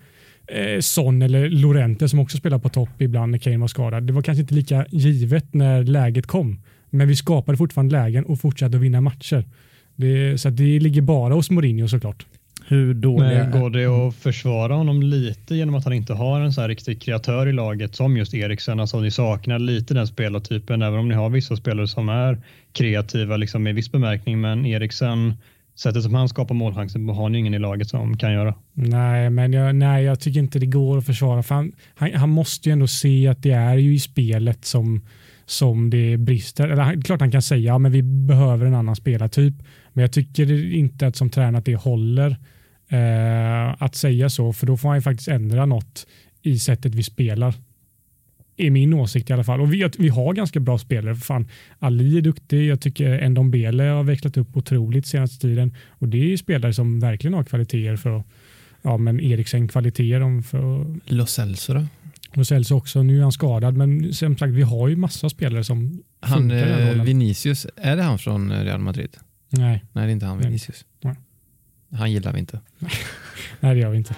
[0.46, 4.02] eh, Son eller Lorente som också spelar på topp ibland när Kane var skadad.
[4.02, 6.62] Det var kanske inte lika givet när läget kom.
[6.90, 9.44] Men vi skapade fortfarande lägen och fortsatte att vinna matcher.
[9.96, 12.26] Det, så att det ligger bara hos Mourinho såklart.
[12.70, 16.52] Hur dåliga Men går det att försvara honom lite genom att han inte har en
[16.52, 18.80] så här riktig kreatör i laget som just Eriksen?
[18.80, 22.38] Alltså ni saknar lite den spelartypen, även om ni har vissa spelare som är
[22.72, 24.40] kreativa liksom i viss bemärkning.
[24.40, 25.34] Men Eriksen,
[25.78, 28.54] sättet som han skapar målchanser har ni ingen i laget som kan göra.
[28.72, 31.42] Nej, men jag, nej, jag tycker inte det går att försvara.
[31.42, 35.00] För han, han, han måste ju ändå se att det är ju i spelet som,
[35.46, 36.68] som det brister.
[36.68, 39.54] Eller, han- klart han kan säga att ja, vi behöver en annan spelartyp.
[39.92, 42.36] Men jag tycker inte att som tränare att det håller
[42.90, 44.52] eh, att säga så.
[44.52, 46.06] För då får han ju faktiskt ändra något
[46.42, 47.54] i sättet vi spelar.
[48.56, 49.60] Är min åsikt i alla fall.
[49.60, 51.14] Och vi, vi har ganska bra spelare.
[51.14, 51.48] För fan,
[51.78, 52.66] Ali är duktig.
[52.66, 55.74] Jag tycker Ndombele har växlat upp otroligt senaste tiden.
[55.88, 58.26] Och det är ju spelare som verkligen har kvaliteter för att
[58.82, 61.86] ja, men Eriksen kvaliteter om för Lo Celso då?
[62.36, 63.02] och Celso också.
[63.02, 66.56] Nu är han skadad, men som sagt, vi har ju massa spelare som Han, funkar
[66.56, 67.06] i den eh, rollen.
[67.06, 69.16] Vinicius, är det han från eh, Real Madrid?
[69.48, 70.38] Nej, Nej, det är inte han.
[70.38, 70.84] Vinicius.
[71.00, 71.14] Nej.
[71.92, 72.60] Han gillar vi inte.
[73.60, 74.14] nej, det gör vi inte.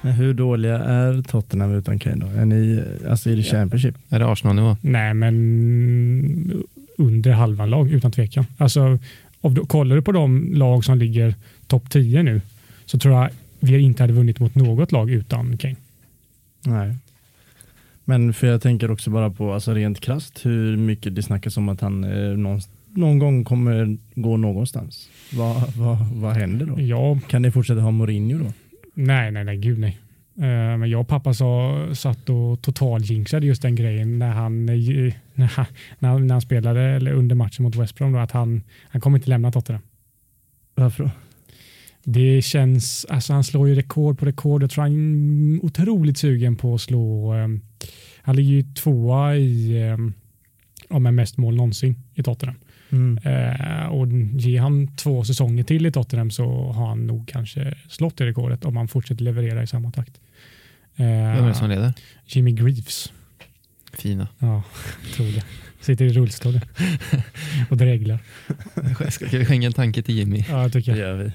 [0.00, 2.26] Men hur dåliga är Tottenham utan Kane då?
[2.26, 3.94] Är ni, alltså i det Championship?
[4.08, 4.76] Är det Arsenal-nivå?
[4.80, 6.64] Nej, men
[6.98, 8.46] under halvan lag utan tvekan.
[8.58, 8.98] Alltså,
[9.40, 11.34] om du, kollar du på de lag som ligger
[11.66, 12.40] topp 10 nu
[12.86, 13.30] så tror jag
[13.60, 15.76] vi inte hade vunnit mot något lag utan Kane.
[16.64, 16.94] Nej.
[18.08, 21.68] Men för jag tänker också bara på, alltså rent krasst, hur mycket det snackas om
[21.68, 22.60] att han eh, någon,
[22.94, 25.10] någon gång kommer gå någonstans.
[25.32, 26.80] Vad, vad, vad händer då?
[26.80, 28.52] Jag Kan ni fortsätta ha Mourinho då?
[28.94, 29.98] Nej, nej, nej, gud nej.
[30.36, 34.74] Eh, Men jag och pappa sa, satt och totaljinxade just den grejen när han, eh,
[35.34, 35.66] när han,
[35.98, 39.00] när han, när han spelade eller under matchen mot West Brom då, att han, han
[39.00, 39.82] kommer inte lämna Tottenham.
[40.74, 41.10] Varför då?
[42.10, 44.62] Det känns, alltså han slår ju rekord på rekord.
[44.62, 47.48] Jag tror han är otroligt sugen på att slå, eh,
[48.22, 49.96] han ligger ju tvåa i, eh,
[50.88, 52.56] ja, med mest mål någonsin i Tottenham.
[52.90, 53.18] Mm.
[53.18, 54.08] Eh, och
[54.40, 58.64] ger han två säsonger till i Tottenham så har han nog kanske slått det rekordet
[58.64, 60.20] om han fortsätter leverera i samma takt.
[60.96, 61.92] Eh, Vem är det som leder?
[62.26, 63.12] Jimmy Greaves.
[63.92, 64.28] Fina.
[64.38, 64.62] Ja,
[65.14, 65.44] tror det.
[65.80, 66.60] Sitter i rullstol
[67.70, 68.18] och dreglar.
[69.10, 70.44] Ska vi skänka en tanke till Jimmy?
[70.48, 71.08] Ja, jag tycker Det jag.
[71.08, 71.32] gör vi.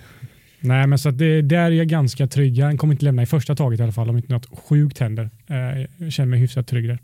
[0.63, 2.59] Nej, men så att det, där är jag ganska trygg.
[2.59, 5.29] Han kommer inte lämna i första taget i alla fall om inte något sjukt händer.
[5.47, 6.99] Eh, Jag känner mig hyfsat trygg där.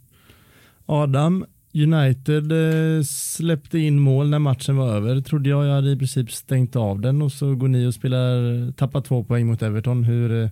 [0.86, 5.22] Adam, United eh, släppte in mål när matchen var över.
[5.22, 8.72] Trodde jag jag hade i princip stängt av den och så går ni och spelar,
[8.72, 10.04] tappar två poäng mot Everton.
[10.04, 10.50] Hur, eh,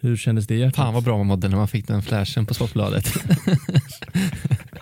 [0.00, 0.54] hur kändes det?
[0.56, 0.76] hjärtat?
[0.76, 3.04] Fan vad bra man mådde när man fick den flashen på Sportbladet.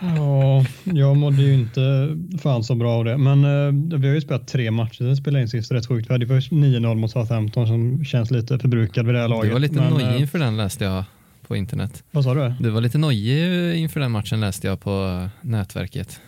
[0.01, 2.09] Ja, jag mådde ju inte
[2.41, 3.17] fan så bra av det.
[3.17, 5.71] Men eh, vi har ju spelat tre matcher sen vi spelade in sist.
[5.71, 6.09] Rätt sjukt.
[6.09, 9.49] Vi hade först 9-0 mot Southampton som känns lite förbrukad vid det här laget.
[9.49, 11.03] Du var lite Men, nojig eh, inför den läste jag
[11.47, 12.03] på internet.
[12.11, 12.53] Vad sa du?
[12.59, 16.19] Du var lite nojig inför den matchen läste jag på nätverket.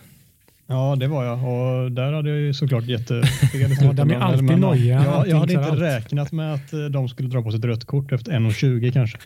[0.66, 4.22] Ja, det var jag och där hade jag ju såklart jättefel Ja, de är slutändan.
[4.22, 5.02] alltid Men, nojiga.
[5.04, 5.80] Ja, Allting jag hade inte allt.
[5.80, 9.18] räknat med att eh, de skulle dra på sig ett rött kort efter 1.20 kanske.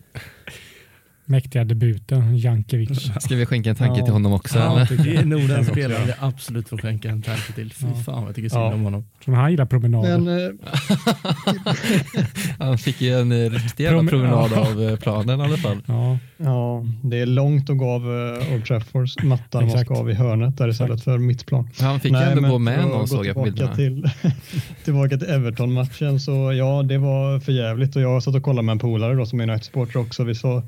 [1.27, 3.11] Mäktiga debuten, Jankovic.
[3.21, 4.05] Ska vi skänka en tanke Ja.
[4.05, 4.59] till honom också?
[4.59, 7.73] Ja, det är nog den spelaren jag absolut får skänka en tanke till.
[7.73, 7.95] Fy Ja.
[8.03, 8.75] fan vad jag tycker synd Ja.
[8.75, 9.05] om honom.
[9.25, 10.19] Tror han gillar promenader.
[10.19, 10.53] Men eh,
[12.59, 15.79] Han fick ju en eh, riktig jävla Prom- promenad av eh, planen i alla fall.
[15.87, 19.95] Ja, ja, det är långt att gå av eh, Old Traffords matta när man ska
[19.95, 21.69] av i hörnet där istället för mittplan.
[21.81, 23.75] Han fick ju Nej, ändå men gå med någon såg jag på bilderna.
[23.75, 24.11] Till,
[24.85, 28.73] tillbaka till Everton-matchen så ja, det var för jävligt och jag satt och kollade med
[28.73, 30.25] en polare då som är United-supporter också.
[30.25, 30.63] Vi sa,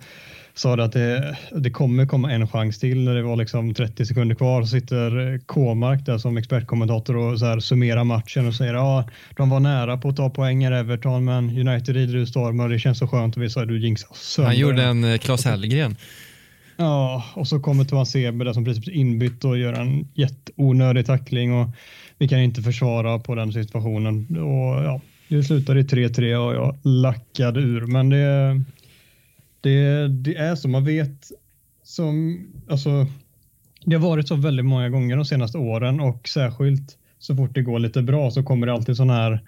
[0.55, 4.07] sa det att det, det kommer komma en chans till när det var liksom 30
[4.07, 4.63] sekunder kvar.
[4.63, 9.09] Så sitter eh, K-mark där som expertkommentator och så här summerar matchen och säger ja,
[9.37, 12.79] de var nära på att ta poänger Everton men United rider ur stormen och det
[12.79, 14.51] känns så skönt och vi sa du sönder.
[14.51, 15.97] Han gjorde en eh, Claes Hellgren.
[16.77, 21.53] Ja, och så kommer Toan Sebe där som precis inbytt och gör en jätteonödig tackling
[21.53, 21.69] och
[22.19, 24.27] vi kan inte försvara på den situationen.
[24.37, 27.87] Och ja, det slutade i 3-3 och jag lackade ur.
[27.87, 28.61] Men det,
[29.61, 31.31] det, det är så, man vet
[31.83, 33.07] som, alltså,
[33.85, 37.63] det har varit så väldigt många gånger de senaste åren och särskilt så fort det
[37.63, 39.41] går lite bra så kommer det alltid sådana här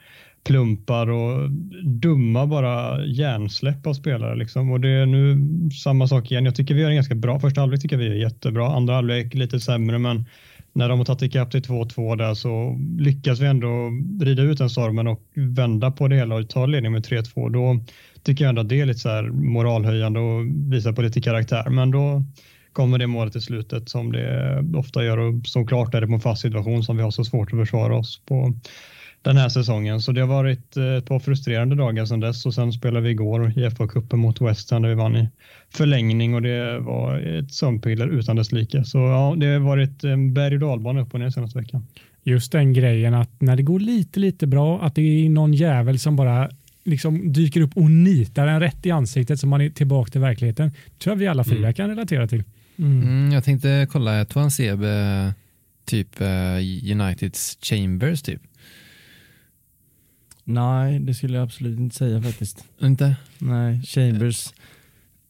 [0.44, 1.51] plumpar och
[1.85, 4.37] dumma bara hjärnsläpp av spelare.
[4.37, 4.72] Liksom.
[4.72, 5.38] Och det är nu
[5.70, 6.44] samma sak igen.
[6.44, 8.77] Jag tycker vi gör en ganska bra första halvlek tycker vi är jättebra.
[8.77, 10.24] Andra halvlek lite sämre men
[10.72, 14.70] när de har tagit ikapp till 2-2 där så lyckas vi ändå rida ut den
[14.70, 17.51] stormen och vända på det hela och ta ledning med 3-2.
[17.53, 17.85] Då
[18.22, 21.70] tycker jag ändå att det är lite så här moralhöjande och visar på lite karaktär.
[21.70, 22.22] Men då
[22.72, 26.12] kommer det målet i slutet som det ofta gör och som klart är det på
[26.12, 28.55] en fast situation som vi har så svårt att försvara oss på
[29.23, 30.01] den här säsongen.
[30.01, 33.11] Så det har varit eh, ett par frustrerande dagar sedan dess och sen spelade vi
[33.11, 35.29] igår i FA-cupen mot West Ham där vi vann i
[35.71, 38.85] förlängning och det var ett sömnpiller utan dess like.
[38.85, 41.87] Så ja, det har varit en berg och dalbana upp och ner senaste veckan.
[42.23, 45.99] just den grejen att när det går lite, lite bra, att det är någon jävel
[45.99, 46.51] som bara
[46.85, 50.73] liksom dyker upp och nitar en rätt i ansiktet så man är tillbaka till verkligheten.
[50.99, 52.45] tror jag vi alla fyra kan relatera till.
[52.79, 55.33] Mm, jag tänkte kolla, jag tror han ser eh,
[55.85, 58.43] typ eh, Uniteds Chambers typ.
[60.49, 62.65] Nej, det skulle jag absolut inte säga faktiskt.
[62.83, 63.17] Inte?
[63.39, 64.53] Nej, Chambers.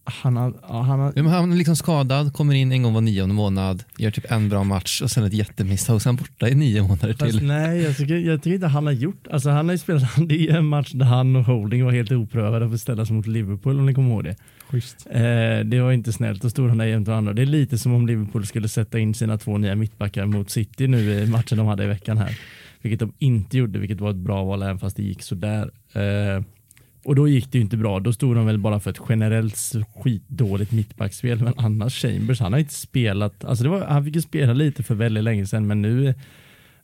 [0.04, 3.00] Han har, han har Ja, men Han är liksom skadad, kommer in en gång var
[3.00, 6.54] nionde månad, gör typ en bra match och sen ett jättemisstag och sen borta i
[6.54, 7.46] nio månader Fast till.
[7.46, 10.48] nej, jag tycker, jag tycker inte han har gjort, alltså han har ju spelat, det
[10.48, 13.78] är en match där han och Holding var helt oprövade och fick ställas mot Liverpool
[13.78, 14.36] om ni kommer ihåg det.
[14.68, 15.06] Schysst.
[15.10, 15.20] Eh,
[15.64, 17.32] det var inte snällt, då stod han där jämte varandra.
[17.32, 20.88] Det är lite som om Liverpool skulle sätta in sina två nya mittbackar mot City
[20.88, 22.38] nu i matchen de hade i veckan här.
[22.82, 25.70] Vilket de inte gjorde, vilket var ett bra val även fast det gick sådär.
[25.92, 26.42] Eh,
[27.04, 28.00] och då gick det ju inte bra.
[28.00, 29.56] Då stod de väl bara för ett generellt
[29.96, 31.42] skitdåligt mittbackspel.
[31.42, 33.44] Men annars Chambers, han har inte spelat.
[33.44, 36.14] Alltså det var, han fick ju spela lite för väldigt länge sedan men nu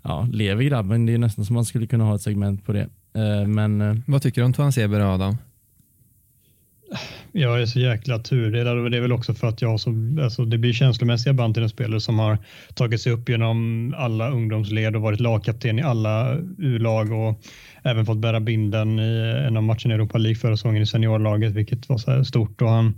[0.02, 1.06] ja, lever grabben.
[1.06, 2.88] Det är nästan som man skulle kunna ha ett segment på det.
[3.14, 5.36] Eh, men eh, Vad tycker du om Tuan Seber och Adam?
[7.32, 9.90] Jag är så jäkla turdelad och det är väl också för att jag har så,
[10.22, 12.38] alltså det blir känslomässiga band till en spelare som har
[12.74, 17.40] tagit sig upp genom alla ungdomsled och varit lagkapten i alla U-lag och
[17.82, 21.52] även fått bära binden i en av matcherna i Europa League förra säsongen i seniorlaget,
[21.52, 22.62] vilket var så här stort.
[22.62, 22.94] Och han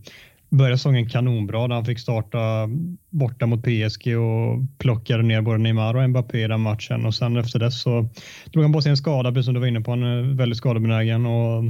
[0.49, 2.68] började säsongen kanonbra där han fick starta
[3.11, 7.07] borta mot PSG och plockade ner både Neymar och Mbappé i den matchen.
[7.07, 8.09] Och sen efter dess så
[8.53, 10.59] drog han på sig en skada, precis som du var inne på, han är väldigt
[10.59, 11.64] skadebenägen och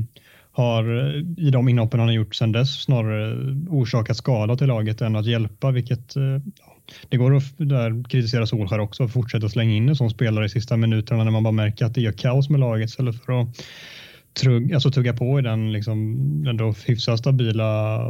[0.57, 3.37] har i de inhoppen han har gjort sedan dess snarare
[3.69, 6.77] orsakat skada till laget än att hjälpa, vilket eh, ja,
[7.09, 10.49] det går att där kritisera Solskär också och fortsätta slänga in en sån spelare i
[10.49, 13.49] sista minuterna när man bara märker att det gör kaos med laget istället för att
[14.41, 15.97] trugg, alltså tugga på i den liksom,
[16.49, 18.01] ändå hyfsat stabila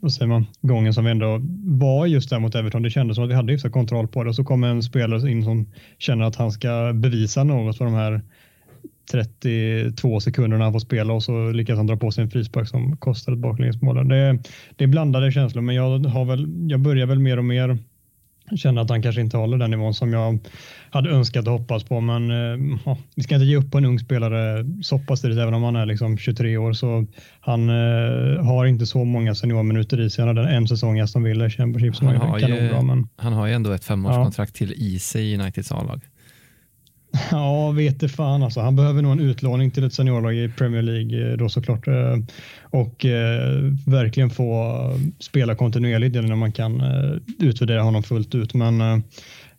[0.00, 2.82] vad säger man, gången som vi ändå var just där mot Everton.
[2.82, 5.30] Det kändes som att vi hade hyfsat kontroll på det och så kommer en spelare
[5.30, 8.22] in som känner att han ska bevisa något för de här
[9.10, 12.96] 32 sekunderna han får spela och så lyckas han dra på sig en frispark som
[12.96, 14.08] kostar ett baklängesmål.
[14.08, 14.38] Det,
[14.76, 17.78] det är blandade känslor men jag, har väl, jag börjar väl mer och mer
[18.56, 20.38] känner att han kanske inte håller den nivån som jag
[20.90, 22.00] hade önskat och hoppats på.
[22.00, 25.38] Men eh, ja, vi ska inte ge upp på en ung spelare så pass tidigt,
[25.38, 26.72] även om han är liksom 23 år.
[26.72, 27.06] Så
[27.40, 30.26] han eh, har inte så många seniorminuter i sig.
[30.26, 32.82] Han hade en säsong i Aston Villa Championship som Han han har, kanonbra.
[32.82, 36.00] Men han har ju ändå ett femårskontrakt till i sig i Uniteds A-lag
[37.30, 38.60] ja, vet fan alltså.
[38.60, 41.88] Han behöver nog en utlåning till ett seniorlag i Premier League eh, då såklart.
[41.88, 42.16] Eh,
[42.60, 48.54] och eh, verkligen få eh, spela kontinuerligt när man kan eh, utvärdera honom fullt ut.
[48.54, 48.98] Men eh,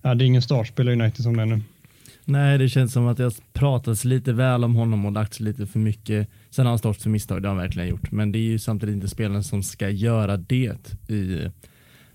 [0.02, 1.62] ja, det är ingen startspelare i United som det är nu.
[2.26, 5.68] Nej, det känns som att det har pratats lite väl om honom och lagts lite
[5.68, 6.28] för mycket.
[6.50, 8.12] Sen har han stått för misstag, det har han verkligen gjort.
[8.12, 11.50] Men det är ju samtidigt inte spelaren som ska göra det i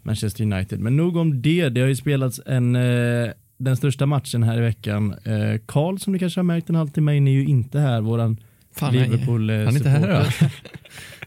[0.03, 0.81] Manchester United.
[0.81, 1.69] Men nog om det.
[1.69, 5.15] Det har ju spelats en, eh, den största matchen här i veckan.
[5.25, 8.01] Eh, Karl, som du kanske har märkt en halvtimme in, är ju inte här.
[8.01, 8.37] Våran
[8.73, 10.09] Fan, liverpool han är inte här
[10.41, 10.47] då?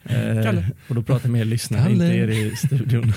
[0.09, 1.93] Eh, och då pratar jag med er lyssnare, Kalle.
[1.93, 3.13] inte er i studion.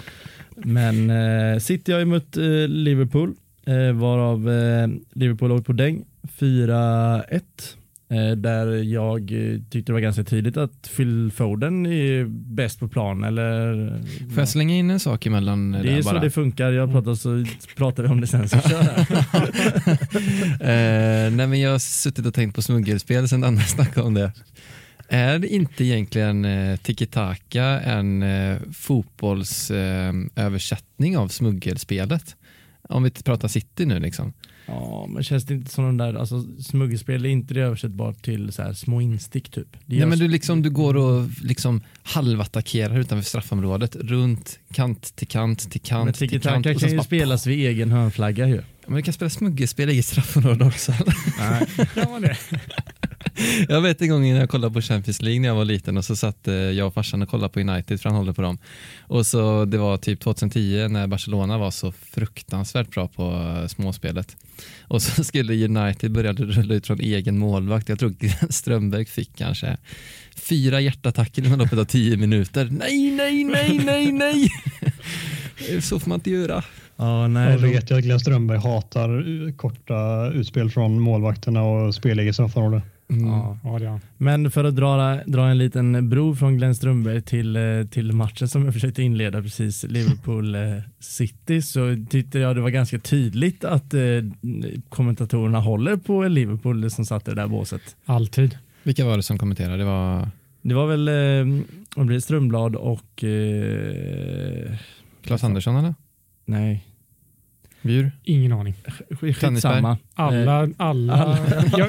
[0.56, 3.34] Men eh, City har ju mött eh, Liverpool,
[3.66, 6.04] eh, varav eh, Liverpool låg på däng
[6.38, 7.42] 4-1.
[8.08, 12.88] Eh, där jag eh, tyckte det var ganska tydligt att Phil Foden är bäst på
[12.88, 13.24] plan.
[13.24, 13.88] Eller,
[14.28, 16.20] Får jag slänga in en sak emellan det är så bara?
[16.20, 17.44] det funkar, jag pratar så
[17.76, 18.48] pratar vi om det sen.
[18.48, 18.80] Så kör
[20.60, 24.32] eh, nej men jag har suttit och tänkt på smuggelspel sen Anna snackade om det.
[25.08, 32.36] Är det inte egentligen eh, tiki-taka en eh, fotbollsöversättning eh, av smuggelspelet?
[32.88, 34.32] Om vi pratar city nu liksom.
[34.66, 38.52] Ja, men känns det inte som de där, alltså smuggelspel, är inte det översättbart till
[38.52, 39.72] så här små instick typ?
[39.72, 45.16] Det Nej, görs- men du, liksom, du går och liksom halvattackerar utanför straffområdet, runt kant
[45.16, 46.64] till kant till men kant till kant.
[46.64, 48.62] sen kan ju bara- spelas vid egen hörnflagga ju.
[48.86, 50.92] Men du kan spela smuggelspel i eget straffområde också.
[51.38, 51.66] Nej.
[51.94, 52.36] Kan man det?
[53.68, 56.04] Jag vet en gång när jag kollade på Champions League när jag var liten och
[56.04, 58.58] så satt eh, jag och farsan och kollade på United för han håller på dem.
[59.00, 63.22] Och så det var typ 2010 när Barcelona var så fruktansvärt bra på
[63.62, 64.36] eh, småspelet.
[64.80, 67.88] Och så skulle United börja rulla ut från egen målvakt.
[67.88, 69.76] Jag tror Glenn Strömberg fick kanske
[70.36, 72.68] fyra hjärtattacker inom loppet av tio minuter.
[72.70, 74.50] Nej, nej, nej, nej, nej.
[75.82, 76.64] Så får man inte göra.
[76.96, 77.50] Ja, nej.
[77.50, 82.20] Jag de- vet ju att Glenn Strömberg hatar eh, korta utspel från målvakterna och spel
[82.20, 82.82] i straffområdet.
[83.08, 83.26] Mm.
[83.28, 83.58] Ja.
[83.64, 84.00] Ja, det.
[84.16, 88.48] Men för att dra, dra en liten bro från Glenn Strömberg till, eh, till matchen
[88.48, 90.60] som jag försökte inleda precis, Liverpool eh,
[91.00, 94.00] City, så tyckte jag det var ganska tydligt att eh,
[94.88, 97.96] kommentatorerna håller på Liverpool som satt i det där båset.
[98.04, 98.58] Alltid.
[98.82, 99.76] Vilka var det som kommenterade?
[99.76, 100.28] Det var
[100.62, 101.08] Det var väl
[102.12, 104.72] eh, Strömblad och eh,
[105.22, 105.94] Claes Andersson eller?
[106.44, 106.84] nej,
[107.86, 108.12] Bjur?
[108.24, 108.74] Ingen aning.
[109.20, 109.98] sk- skitsamma.
[110.14, 111.38] Alla, alla,
[111.78, 111.88] Jag,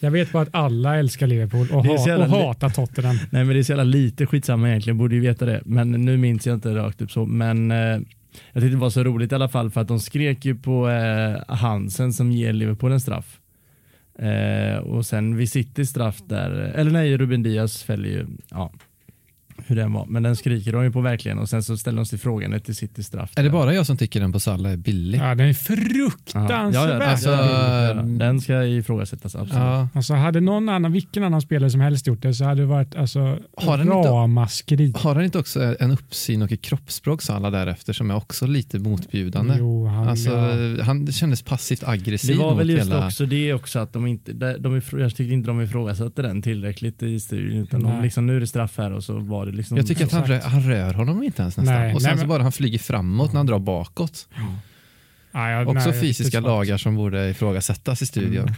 [0.00, 3.16] jag vet bara att alla älskar Liverpool och, ha, och hatar Tottenham.
[3.30, 5.62] Nej men det är så jävla lite skitsamma egentligen, borde ju veta det.
[5.64, 7.26] Men nu minns jag inte rakt upp så.
[7.26, 10.44] Men eh, jag tyckte det var så roligt i alla fall för att de skrek
[10.44, 13.40] ju på eh, Hansen som ger Liverpool en straff.
[14.18, 18.72] Eh, och sen vid City straff där, eller nej Ruben Diaz fäller ju, ja
[19.66, 20.06] hur den var.
[20.06, 22.74] Men den skriker de ju på verkligen och sen så ställer de sig frågan till
[22.76, 23.32] City straff.
[23.36, 25.18] Är det bara jag som tycker den på Salah är billig?
[25.18, 26.74] Ja, den är Ja, fruktansvärt.
[26.74, 29.54] ja, Alltså, alltså, den ska ifrågasättas absolut.
[29.54, 29.88] Ja.
[29.94, 32.94] Alltså hade någon annan, vilken annan spelare som helst gjort det så hade det varit
[32.96, 34.92] alltså, Har den inte- ramaskri.
[34.96, 38.78] Har han inte också en uppsyn och ett kroppsspråk Salah därefter som är också lite
[38.78, 39.54] motbjudande?
[39.58, 40.82] Jo, han, Alltså, ja.
[40.84, 43.06] han kändes passivt aggressiv Det var väl just hela...
[43.06, 47.02] också det också att de inte, de, de, jag tyckte inte de ifrågasatte den tillräckligt
[47.02, 49.76] i studion utan de liksom, nu är det straff här och så var det liksom.
[49.76, 50.52] Jag tycker att han, rö- Exakt.
[50.52, 51.74] han rör honom inte ens nästan.
[51.74, 54.28] Nej, och sen nej, så bara han flyger framåt när han drar bakåt.
[55.32, 58.42] Ja, ja, Också nej, fysiska lagar som borde ifrågasättas i studion.
[58.42, 58.54] Mm.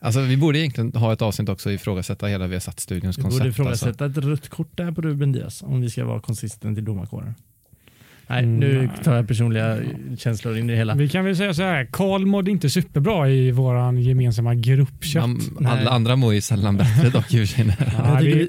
[0.00, 3.60] Alltså, vi borde egentligen ha ett avsnitt också ifrågasätta hela Viasat-studions Vi borde koncept.
[3.60, 3.88] Alltså.
[3.88, 7.34] ifrågasätta ett rött kort där på Ruben Diaz om vi ska vara konsistent i domarkåren.
[8.30, 9.78] Nej, Mm, nu tar jag personliga
[10.18, 10.94] känslor in i det hela.
[10.94, 15.26] Vi kan väl säga så här, Karl mådde inte superbra i vår gemensamma gruppchatt.
[15.60, 17.76] Man, alla andra mår ju sällan bättre dock i och för sig.
[17.98, 18.48] Ja, vi,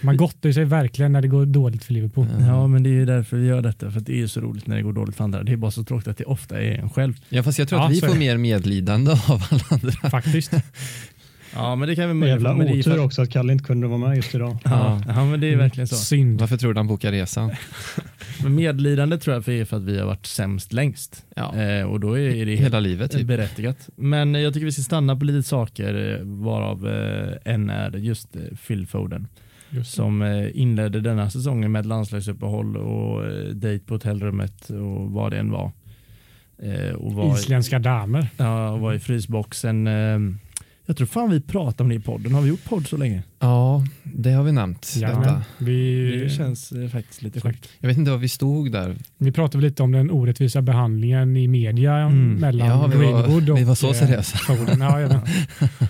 [0.00, 2.26] man gottar ju sig verkligen när det går dåligt för Liverpool.
[2.40, 3.90] Ja, men det är ju därför vi gör detta.
[3.90, 5.42] För det är ju så roligt när det går dåligt för andra.
[5.42, 7.14] Det är bara så tråkigt att det ofta är en själv.
[7.28, 10.10] Ja, fast jag tror Ja, att vi får mer medlidande av alla andra.
[10.10, 10.52] Faktiskt.
[11.54, 14.16] Ja, men det kan vi Jävla otur för- också att Kalle inte kunde vara med
[14.16, 14.58] just idag.
[14.64, 15.96] Ja, ja, men det är verkligen så.
[15.96, 16.40] Synd.
[16.40, 17.50] Varför tror du han bokar resan?
[18.42, 21.24] Men medlidande tror jag för är för att vi har varit sämst längst.
[21.36, 21.56] Ja.
[21.56, 23.26] Eh, och då är det Hela livet typ.
[23.26, 23.88] berättigat.
[23.96, 28.36] Men jag tycker vi ska stanna på lite saker eh, varav eh, en är just
[28.36, 29.28] eh, Phil Foden.
[29.70, 35.10] Just Som eh, inledde denna säsongen med ett landslagsuppehåll och eh, dejt på hotellrummet och
[35.10, 35.72] vad det än var.
[36.62, 38.28] Eh, och var, Isländska damer.
[38.36, 39.86] ja, och var i frysboxen.
[40.90, 42.34] Jag tror fan vi pratar om det i podden.
[42.34, 43.22] Har vi gjort podd så länge?
[43.38, 44.94] Ja, det har vi nämnt.
[45.00, 45.42] Ja, Detta.
[45.58, 47.68] vi, Det känns eh, faktiskt lite sjukt.
[47.78, 48.96] Jag vet inte var vi stod där.
[49.18, 52.34] vi pratade lite om den orättvisa behandlingen i media Mm.
[52.34, 54.38] mellan Ja, vi var- Greenwood och vi var så eh, seriösa.
[54.38, 54.80] Foden.
[54.80, 55.00] Ja.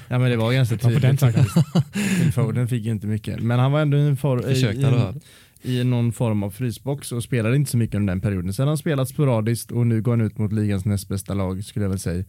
[0.08, 3.40] Ja men det var ganska Ja, på den tydligt Foden fick ju inte mycket.
[3.42, 5.20] Men han var ändå i, en for, i, Försökte i, en,
[5.62, 8.52] i någon form av frysbox och spelade inte så mycket under den perioden.
[8.54, 11.64] Sen har han spelat sporadiskt och nu går han ut mot ligans näst bästa lag
[11.64, 12.24] skulle jag väl säga.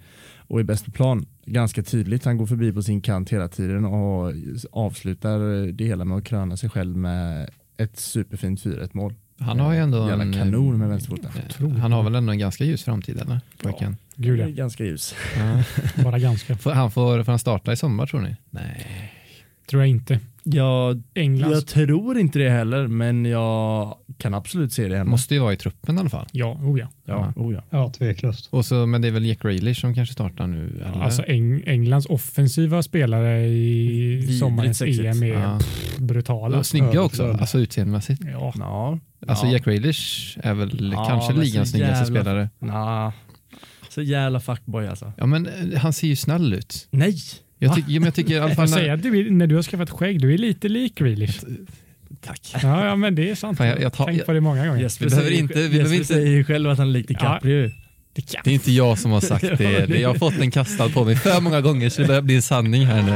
[0.52, 1.26] Och är bäst på plan.
[1.46, 2.26] Ganska tydligt.
[2.26, 4.34] Han går förbi på sin kant hela tiden och
[4.72, 5.40] avslutar
[5.72, 9.14] det hela med att kröna sig själv med ett superfint 4-1 mål.
[9.40, 11.32] Han har ju ändå Jävla en, kanon med vänsterfoten.
[11.60, 13.40] eh, Han har väl ändå en ganska ljus framtid eller?
[13.58, 13.98] Pojken.
[14.16, 14.54] Gud Det är ja.
[14.56, 15.16] ganska ljus.
[15.38, 15.64] Ja.
[16.04, 16.58] Bara ganska.
[16.58, 18.36] Får han, får, får han starta i sommar tror ni?
[18.50, 19.14] Nej.
[19.70, 20.20] Tror jag inte.
[20.44, 21.54] Jag, Englands.
[21.56, 25.12] jag tror inte det heller, men jag kan absolut se det hända.
[25.12, 26.28] Måste ju vara i truppen i alla fall.
[26.32, 26.88] Ja, oh ja.
[27.06, 27.64] Ja, oh ja.
[27.70, 28.48] Ja, tveklöst.
[28.52, 30.84] Och så, men det är väl Jack Grealish som kanske startar nu?
[30.86, 31.04] Eller?
[31.04, 35.06] Alltså Eng Englands offensiva spelare i Vidrigt sommarens sexigt.
[35.06, 35.58] EM är Ja.
[35.60, 36.58] pff, brutala.
[36.58, 38.22] Och snygga också, alltså utseendemässigt.
[38.32, 39.00] Ja, Ja.
[39.28, 39.52] Alltså ja.
[39.52, 42.50] Jack Grealish är väl Ja, kanske ligans snyggaste jävla- spelare.
[42.60, 43.12] Nah.
[43.90, 45.14] Så jävla fuckboy alltså.
[45.18, 46.88] Ja men eh, han ser ju snäll ut.
[46.92, 47.16] Nej!
[47.64, 49.90] Jag, tyck, jag tycker i alla fall när, att du är, när du har skaffat
[49.90, 51.40] skägg, du är lite lik Grealish.
[52.22, 52.56] Tack.
[52.64, 53.58] Ja, ja men det är sant.
[53.58, 54.82] Fan, jag- jag tar- Tänkt jag- på det många gånger.
[54.82, 56.92] Jesper, Vi behöver säger, inte- vi Jesper behöver inte- säger ju själv att han är
[56.92, 57.72] lik DiCaprio.
[58.14, 58.42] Det kan.
[58.44, 59.86] Det är inte jag som har sagt Ja, det.
[59.86, 62.36] det- Jag har fått den kastad på mig för många gånger så det börjar bli
[62.36, 63.16] en sanning här nu.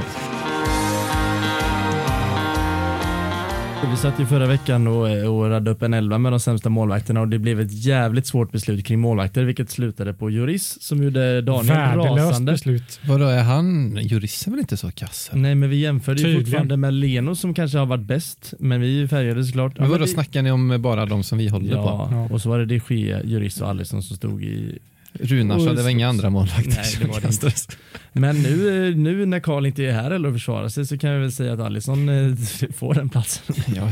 [3.92, 7.22] Vi satt ju förra veckan och, och radde upp en elva med de sämsta målvakterna
[7.22, 11.42] och det blev ett jävligt svårt beslut kring målvakter vilket slutade på Juris som gjorde
[11.42, 12.52] Daniel Värdelöst rasande.
[12.52, 13.00] beslut.
[13.08, 15.30] Vadå är han, jurist är väl inte så kass?
[15.32, 15.42] eller?
[15.42, 16.46] Nej men vi jämförde ju Tydligen.
[16.46, 19.80] fortfarande med Leno som kanske har varit bäst men vi är ju färgade såklart.
[19.80, 21.82] Men vadå, det- snackar ni om bara de som vi håller på?
[21.82, 22.28] Ja, Ja.
[22.34, 24.80] och så var det de Gea, Juris och Alisson som stod i
[25.20, 27.78] Runar så Och- det var inga andra målvakter Nej, det var det.
[28.14, 31.32] Men nu, nu när Karl inte är här eller försvarar sig så kan jag väl
[31.32, 32.36] säga att Alisson eh,
[32.76, 33.56] får den platsen.
[33.76, 33.90] Ja,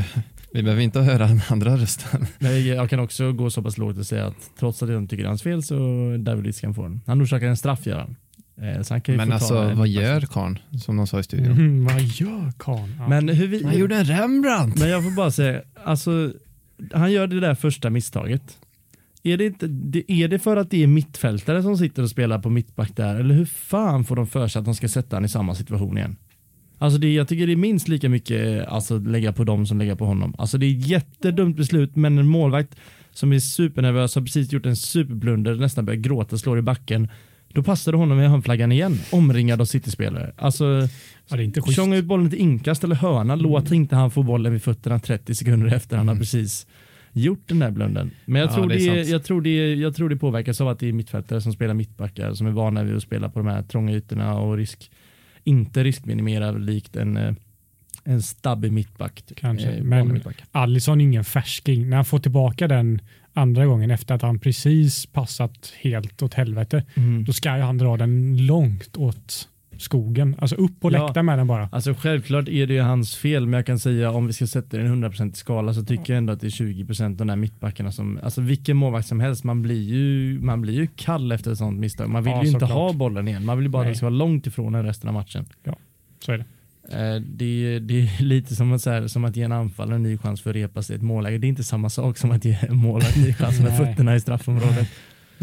[0.53, 2.25] vi behöver inte höra den andra rösten.
[2.39, 5.15] Men jag kan också gå så pass lågt och säga att trots att jag inte
[5.15, 5.75] tycker hans fel så
[6.19, 7.01] David Luiz kan få den.
[7.07, 8.15] Han orsakar en straff gör han.
[8.61, 10.59] Eh, Men alltså vad gör Karn?
[10.81, 11.51] Som de sa i studion.
[11.51, 12.95] Mm, vad gör Kahn?
[12.99, 13.07] Ja.
[13.07, 14.79] Men, hur vi, Han gjorde en Rembrandt!
[14.79, 16.33] men jag får bara säga, alltså
[16.93, 18.57] han gör det där första misstaget.
[19.23, 19.65] Är det, inte,
[20.07, 23.15] är det för att det är mittfältare som sitter och spelar på mittback där?
[23.15, 25.97] Eller hur fan får de för sig att de ska sätta han i samma situation
[25.97, 26.15] igen?
[26.77, 29.95] Alltså det, jag tycker det är minst lika mycket alltså, lägga på dem som lägga
[29.95, 30.35] på honom.
[30.37, 32.75] Alltså det är ett jättedumt beslut, men en målvakt
[33.11, 37.09] som är supernervös, har precis gjort en superblunder, nästan börjar gråta, slår i backen.
[37.53, 40.33] Då passar det honom med handflaggan igen, omringad av City-spelare.
[40.37, 40.87] Alltså,
[41.27, 44.99] ja, tjonga ut bollen till inkast eller hörna, låt inte han få bollen vid fötterna
[44.99, 46.67] 30 sekunder efter han har precis
[47.13, 48.11] gjort den där blunden.
[48.25, 50.67] Men jag, Ja, tror det är det, jag, tror det, jag tror det påverkas av
[50.67, 53.47] att det är mittfältare som spelar mittbackar som är vana vid att spela på de
[53.47, 54.91] här trånga ytorna och risk,
[55.43, 57.33] inte riskminimera likt en, eh,
[58.03, 59.23] en stabbig mittback.
[59.35, 60.43] Kanske, Eh, men- mittback.
[60.51, 61.89] Allison är ingen färsking.
[61.89, 63.01] När han får tillbaka den
[63.33, 67.23] andra gången efter att han precis passat helt åt helvete, Mm.
[67.25, 70.35] då ska ju han dra den långt åt skogen.
[70.39, 71.05] Alltså upp på Ja.
[71.05, 71.69] läktaren med den bara.
[71.71, 74.77] Alltså självklart är det ju hans fel, men jag kan säga om vi ska sätta
[74.77, 77.35] det i en 100% skala så tycker jag ändå att det är 20% de där
[77.35, 81.51] mittbackarna som, alltså vilken målvakt som helst, man blir ju, man blir ju kall efter
[81.51, 82.09] ett sånt misstag.
[82.09, 82.71] Man vill Ja, ju inte såklart.
[82.71, 85.07] ha bollen igen, man vill ju bara att den ska vara långt ifrån den resten
[85.07, 85.45] av matchen.
[86.25, 86.45] Så är det.
[86.91, 87.45] Eh, Det
[87.75, 90.41] är, det är lite som att, här, som att ge en anfallare en ny chans
[90.41, 91.37] för att repa sig i ett målläge.
[91.37, 94.15] Det är inte samma sak som att ge en målvakt en ny chans med fötterna
[94.15, 94.87] i straffområdet.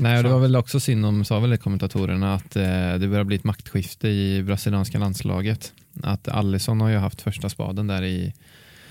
[0.00, 2.62] Nej, och det var väl också synd om, sa väl kommentatorerna, att eh,
[2.98, 5.72] det börjar bli ett maktskifte i brasilianska landslaget.
[6.02, 8.34] Att Alisson har ju haft första spaden där i,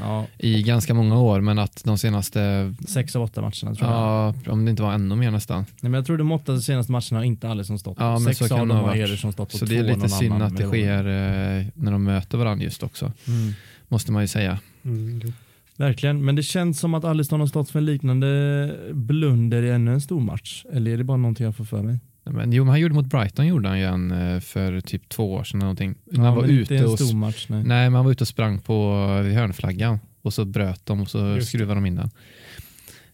[0.01, 3.91] Ja, i ganska många år, men att de senaste, sex av åtta matcherna tror jag.
[3.91, 5.57] ja, om det inte var ännu mer nästan.
[5.57, 7.97] Nej, men jag tror de åtta senaste matcherna har inte Alisson stått.
[7.99, 8.95] Ja, men sex av dem ha har.
[8.95, 12.63] Ederson stått Så det är lite synd att det sker eh, när de möter varandra
[12.63, 13.53] just också, Mm.
[13.87, 14.59] måste man ju säga.
[14.85, 15.33] Mm.
[15.79, 19.93] Verkligen, men det känns som att Alisson har stått för en liknande blunder i ännu
[19.93, 20.65] en stor match.
[20.71, 21.99] Eller är det bara någonting jag får för mig?
[22.23, 25.33] Men, jo, men han gjorde mot Brighton gjorde han ju en eh, för typ två
[25.33, 25.95] år sedan någonting.
[26.05, 27.45] När han var ute och, match.
[27.49, 27.63] Nej.
[27.63, 28.93] nej, men han var ute och sprang på
[29.33, 32.09] hörnflaggan och så bröt de och så Just skruvade de in den.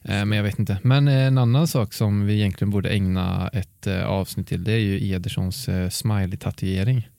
[0.03, 0.78] Eh, Men jag vet inte.
[0.84, 4.80] Men eh, en annan sak som vi egentligen borde ägna ett avsnitt till det är
[4.80, 7.09] ju Edersons smiley-tatuering.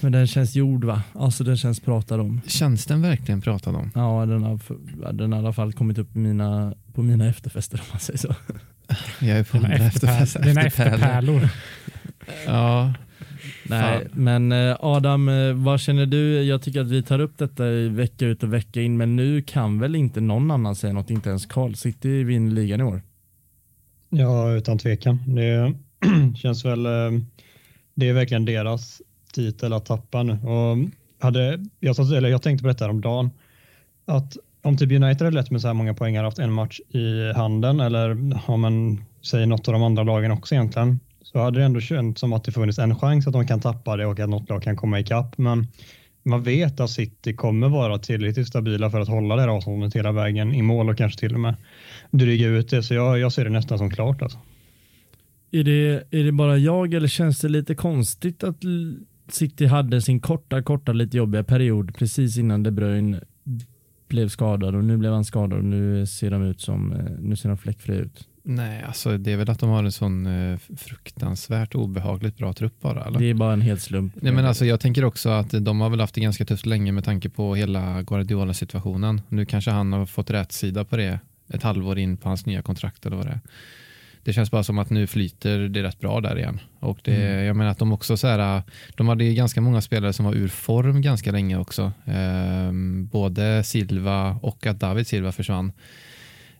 [0.00, 1.02] Men den känns gjord va?
[1.14, 2.40] Alltså den känns pratad om.
[2.46, 3.90] Känns den verkligen pratad om?
[3.94, 4.60] Ja, den har,
[5.12, 8.34] den har i alla fall kommit upp mina, på mina efterfester om man säger så.
[9.20, 11.44] Jag är på Dina hundra efterpärl- efterfest- dina efterpärlor.
[11.44, 11.48] efterpärlor.
[12.46, 12.92] Ja,
[13.66, 14.08] Nej, Fan.
[14.12, 16.42] men eh, Adam, eh, vad känner du?
[16.42, 19.42] Jag tycker att vi tar upp detta i vecka ut och vecka in, men nu
[19.42, 23.02] kan väl inte någon annan säga något, inte ens Carl City vinner ligan i år.
[24.10, 25.18] Ja, utan tvekan.
[25.34, 25.74] Det
[26.36, 26.86] känns väl.
[26.86, 26.92] eh,
[27.94, 29.02] Det är verkligen deras
[29.32, 30.32] titel att tappa nu.
[30.32, 30.76] Och
[31.18, 33.30] hade, jag, eller jag tänkte på detta häromdagen,
[34.06, 36.52] dagen att om typ United hade lett med så här många poäng hade haft en
[36.52, 38.10] match i handen eller
[38.46, 42.20] om man säger något av de andra lagen också egentligen så hade det ändå känts
[42.20, 44.62] som att det funnits en chans att de kan tappa det och att något lag
[44.62, 45.38] kan komma ikapp.
[45.38, 45.66] Men
[46.22, 50.12] man vet att City kommer vara tillräckligt stabila för att hålla det här avståndet hela
[50.12, 51.54] vägen i mål och kanske till och med
[52.10, 52.82] dryga ut det.
[52.82, 54.22] Så jag, jag ser det nästan som klart.
[54.22, 54.38] Alltså.
[55.50, 58.64] Är det, är det bara jag eller känns det lite konstigt att
[59.28, 63.20] City hade sin korta, korta, lite jobbiga period precis innan De Bruyne
[64.08, 67.36] blev skadad och nu blev han skadad och nu ser de ut som, eh, nu
[67.36, 68.28] ser de fläckfria ut.
[68.44, 72.80] Nej, alltså det är väl att de har en sån eh, fruktansvärt obehagligt bra trupp
[72.80, 73.04] bara.
[73.04, 73.18] Eller?
[73.18, 74.12] Det är bara en hel slump.
[74.20, 76.92] Nej, men alltså, jag tänker också att de har väl haft det ganska tufft länge
[76.92, 79.20] med tanke på hela Guardiola-situationen.
[79.28, 82.62] Nu kanske han har fått rätt sida på det ett halvår in på hans nya
[82.62, 83.40] kontrakt eller vad det är.
[84.24, 86.60] Det känns bara som att nu flyter det rätt bra där igen.
[86.80, 87.44] Och det, Mm.
[87.44, 88.62] Jag menar att de också så här,
[88.94, 91.92] de hade ganska många spelare som var ur form ganska länge också.
[92.04, 95.72] Ehm, både Silva och att David Silva försvann.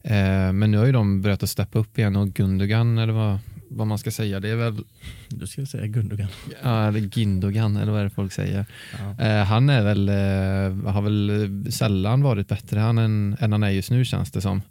[0.03, 3.39] Ehm, men nu har ju de börjat att steppa upp igen och Gundogan eller vad,
[3.69, 4.85] vad man ska säga, det är väl
[5.29, 6.29] Du ska säga Gundogan.
[6.63, 8.67] Ja, eller Gindogan eller vad är det folk säger.
[8.99, 9.25] Ja.
[9.27, 13.63] Eh, han är väl, eh, har väl eh, sällan varit bättre han än, än han
[13.63, 14.63] är just nu känns det som.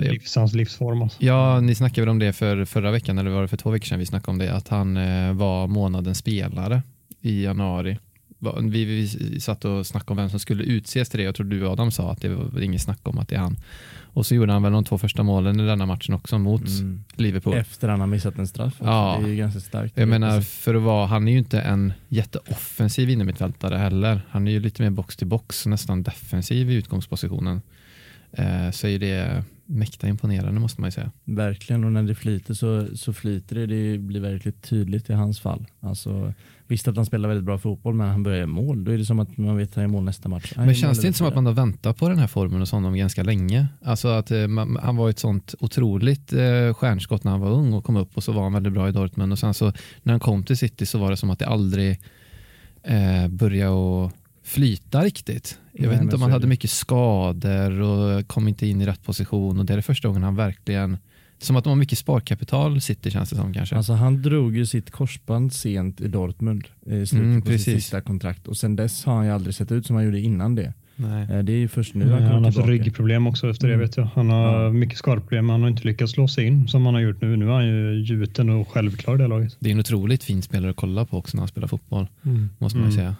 [0.00, 1.02] Livs, hans livsform.
[1.02, 1.24] Alltså.
[1.24, 3.86] Ja, ni snackade väl om det för förra veckan eller var det för två veckor
[3.86, 6.82] sedan vi snackade om det, att han eh, var månadens spelare
[7.20, 7.98] i januari.
[8.38, 11.24] Va- Vi, vi satt och snackade om vem som skulle utses till det.
[11.24, 13.56] Jag tror du Adam sa att det var inget snack om att det är han.
[14.12, 17.04] Och så gjorde han väl de två första målen i denna matchen också mot Mm.
[17.16, 17.54] Liverpool.
[17.54, 18.72] Efter han har missat en straff.
[18.80, 18.84] också.
[18.84, 19.18] Ja.
[19.20, 19.96] Det är ju ganska starkt.
[19.98, 24.20] Jag menar, för att vara, han är ju inte en jätteoffensiv innermittfältare heller.
[24.30, 27.60] Han är ju lite mer box till box, nästan defensiv i utgångspositionen.
[28.32, 31.10] Eh, så är det mäkta imponerande måste man ju säga.
[31.24, 33.66] Verkligen, och när det flyter så, så flyter det.
[33.66, 35.66] Det blir verkligen tydligt i hans fall.
[35.80, 36.34] Alltså,
[36.66, 38.84] visst att han spelar väldigt bra fotboll, men han börjar mål.
[38.84, 40.52] Då är det som att man vet att han i mål nästa match.
[40.56, 42.96] Men känns det inte som att man har väntat på den här formen hos honom
[42.96, 43.66] ganska länge?
[43.82, 47.72] Alltså att eh, man, han var ett sånt otroligt eh, stjärnskott när han var ung
[47.72, 50.12] och kom upp och så var han väldigt bra i Dortmund och sen så när
[50.12, 52.00] han kom till City så var det som att det aldrig
[52.82, 54.12] eh, började att
[54.42, 55.58] flyta riktigt.
[55.80, 59.02] Jag Nej, vet inte om han hade mycket skador och kom inte in i rätt
[59.02, 60.96] position och det är det första gången han verkligen
[61.40, 63.76] som att de har mycket sparkapital City känns det som kanske.
[63.76, 68.00] Alltså han drog ju sitt korsband sent i Dortmund i slutet Mm, på sitt sista
[68.00, 70.72] kontrakt och sen dess har han ju aldrig sett ut som han gjorde innan det.
[70.96, 71.22] Nej.
[71.30, 72.72] Eh, Det är ju först nu Nu han han har kommer haft tillbaka.
[72.72, 73.78] ryggproblem också efter Mm.
[73.78, 74.04] det vet jag.
[74.04, 74.72] Han har Ja.
[74.72, 77.36] mycket skadeproblem men han har inte lyckats slå sig in som han har gjort nu.
[77.36, 79.56] Nu är han ju gjuten och självklar i det laget.
[79.60, 82.48] Det är en otroligt fin spelare att kolla på också när han spelar fotboll, Mm.
[82.58, 83.04] måste man ju Mm.
[83.04, 83.16] säga.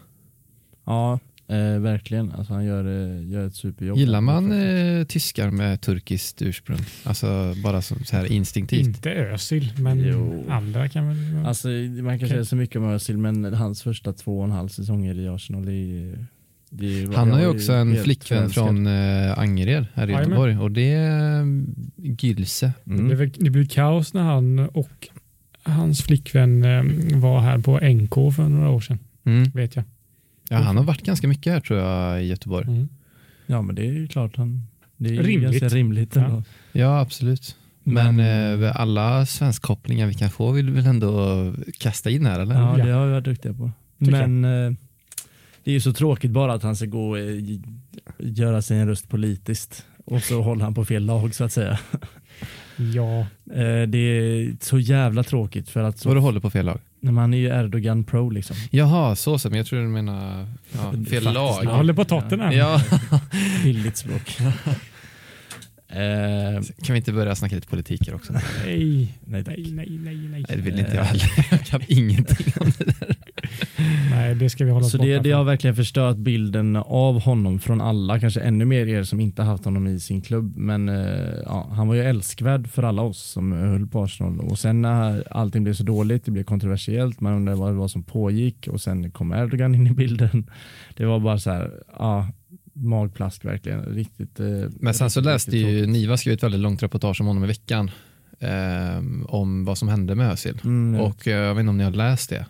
[0.85, 1.19] Ja,
[1.49, 2.33] eh, verkligen.
[2.33, 3.99] Alltså han gör, eh, gör ett superjobb.
[3.99, 6.79] Gillar man eh, tyskar med turkiskt ursprung?
[7.05, 8.87] Alltså bara som, så här instinktivt.
[8.87, 10.45] Inte Özil, men Jo.
[10.49, 11.47] andra kan väl...
[11.47, 12.29] Alltså man kan Okej.
[12.29, 15.65] säga så mycket om Özil men hans första två och en halv säsonger i Arsenal
[15.67, 16.27] det är,
[16.71, 18.65] det ju- Han har ju också en flickvän förälskad.
[18.65, 20.29] från eh, Angered här i Jajamän.
[20.31, 22.73] Göteborg och det är mm, Gylse.
[22.85, 23.07] det, Mm.
[23.17, 25.09] blev, det blev kaos när han och
[25.63, 29.51] hans flickvän eh, var här på NK för några år sedan, Mm.
[29.55, 29.85] vet jag.
[30.49, 32.67] Ja, han har varit ganska mycket här tror jag i Göteborg.
[32.69, 32.89] Mm.
[33.47, 34.63] Ja men det är ju klart han
[34.97, 35.61] det är Rimligt.
[35.61, 36.17] ganska rimligt.
[36.17, 36.43] Ja.
[36.73, 37.57] Ja, absolut.
[37.85, 42.41] Men, Men- eh, alla svenskkopplingar vi kan få vill vi väl ändå kasta in här
[42.41, 42.55] eller?
[42.55, 43.71] Ja, det har vi varit duktiga på.
[43.99, 44.73] Tycker Men eh,
[45.65, 47.43] det är ju så tråkigt bara att han ska gå och eh,
[48.19, 51.79] göra sin röst politiskt och så håller han på fel lag så att säga.
[52.95, 56.67] Ja, Eh, det är så jävla tråkigt för att Så du så, håller på fel
[56.67, 56.79] lag?
[57.01, 58.57] När man är ju Erdogan pro liksom.
[58.71, 61.65] Jaha, så som jag tror du menar ja, fel Faktiskt, lag.
[61.65, 62.53] jag håller på Tottenham.
[62.53, 62.83] Ja.
[63.65, 64.39] Billigt språk.
[65.89, 68.33] eh, Kan vi inte börja snacka lite politik här också?
[68.65, 69.55] Nej, nej, tack.
[69.59, 70.29] nej, nej, nej, nej.
[70.31, 71.47] Nej, det vill inte jag heller.
[71.51, 72.95] Jag kan ingenting om det.
[74.11, 77.59] Nej, det ska vi hålla oss Så det, det har verkligen förstört bilden av honom
[77.59, 80.57] från alla, kanske ännu mer er som inte haft honom i sin klubb.
[80.57, 84.41] Men eh, ja, han var ju älskvärd för alla oss som höll på Arsenal.
[84.41, 87.89] Och sen när allting blev så dåligt, det blev kontroversiellt, man undrade vad det var
[87.89, 90.51] som pågick och sen kom Erdogan in i bilden.
[90.97, 92.29] Det var bara så här, ja,
[92.73, 93.83] magplask verkligen.
[93.83, 94.41] Riktigt.
[94.41, 94.47] Eh,
[94.81, 95.89] Men sen så läste ju tråkigt.
[95.89, 97.91] Niva skrev ett väldigt långt reportage om honom i veckan.
[98.41, 98.99] Eh,
[99.29, 100.61] om vad som hände med Özil.
[100.65, 101.01] Mm.
[101.01, 102.47] Och eh, jag vet inte om ni har läst det?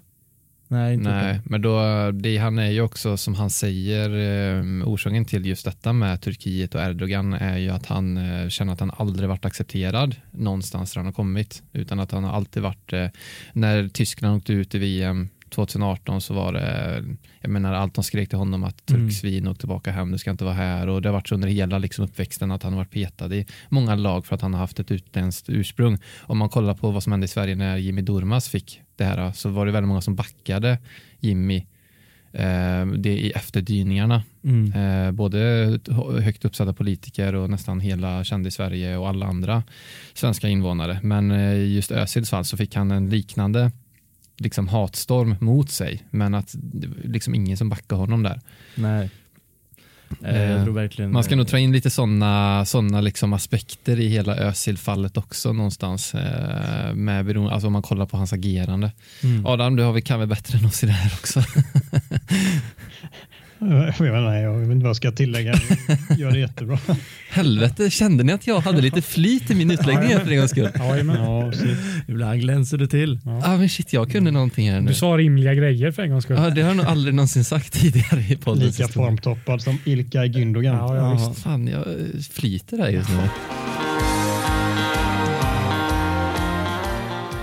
[0.68, 5.24] Nej, inte Nej, men då, det, han är ju också som han säger eh, orsaken
[5.24, 8.90] till just detta med Turkiet och Erdogan är ju att han eh, känner att han
[8.96, 13.06] aldrig varit accepterad någonstans där han har kommit utan att han har alltid varit eh,
[13.52, 17.04] när Tyskland åkte ut i VM 2018 så var det,
[17.40, 19.08] jag menar allt de skrek till honom att Mm.
[19.08, 21.48] turksvin åk tillbaka hem, du ska inte vara här och det har varit så under
[21.48, 24.60] hela liksom, uppväxten att han har varit petad i många lag för att han har
[24.60, 25.98] haft ett utländskt ursprung.
[26.20, 29.32] Om man kollar på vad som hände i Sverige när Jimmy Durmaz fick det här
[29.32, 30.78] så var det väldigt många som backade
[31.20, 31.66] Jimmy
[32.32, 34.22] eh, det i efterdyningarna.
[34.44, 34.72] Mm.
[34.72, 35.38] Eh, både
[36.20, 39.62] högt uppsatta politiker och nästan hela kändis-Sverige och alla andra
[40.14, 41.00] svenska invånare.
[41.02, 43.70] Men eh, just Özils fall så fick han en liknande
[44.38, 48.40] liksom hatstorm mot sig, men att det var liksom ingen som backade honom där.
[48.74, 49.10] Nej.
[50.22, 54.36] Eh, verkligen, Man ska nog eh, ta in lite sådana såna liksom aspekter i hela
[54.36, 56.14] Özil-fallet också någonstans.
[56.14, 58.92] Eh, med beroende, alltså om man kollar på hans agerande.
[59.22, 59.46] mm.
[59.46, 61.42] Adam, du har kan väl bättre än oss i det här också?
[63.60, 65.54] Jag vet, inte, jag vet inte vad jag ska tillägga.
[66.18, 66.78] Gör det jättebra.
[67.30, 70.68] Helvete, kände ni att jag hade lite flyt i min utläggning för en gångs skull?
[70.78, 71.16] Jajamän.
[71.22, 71.52] Ja,
[72.08, 73.18] Ibland glänser det till.
[73.44, 74.88] Ah, men shit, jag kunde någonting här nu.
[74.88, 76.36] Du sa rimliga grejer för en gångs skull.
[76.36, 78.66] Ja, det har jag nog aldrig någonsin sagt tidigare i podden.
[78.66, 80.74] lika formtoppad som Ilkay Gündogan.
[80.76, 81.42] Ja, ja, visst.
[81.42, 81.84] Fan, jag
[82.32, 83.16] flyter här just nu.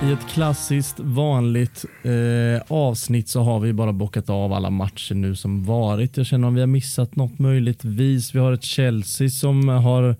[0.06, 5.36] I ett klassiskt vanligt eh, avsnitt så har vi bara bockat av alla matcher nu
[5.36, 6.18] som varit.
[6.18, 8.36] Jag känner om vi har missat något möjligtvis.
[8.36, 10.16] Vi har ett Chelsea som har,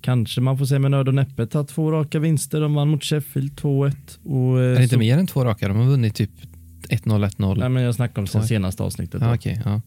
[0.00, 2.60] kanske man får säga med nöd och näppe, tagit två raka vinster.
[2.60, 3.94] De vann mot Sheffield 2-1.
[4.24, 5.68] Och, eh, Är det inte så- mer än två raka?
[5.68, 6.30] De har vunnit typ
[6.88, 7.58] 1-0, 1-0.
[7.58, 9.20] Nej, men jag snackar om sen senaste avsnittet.
[9.22, 9.80] Ja, okej, ja.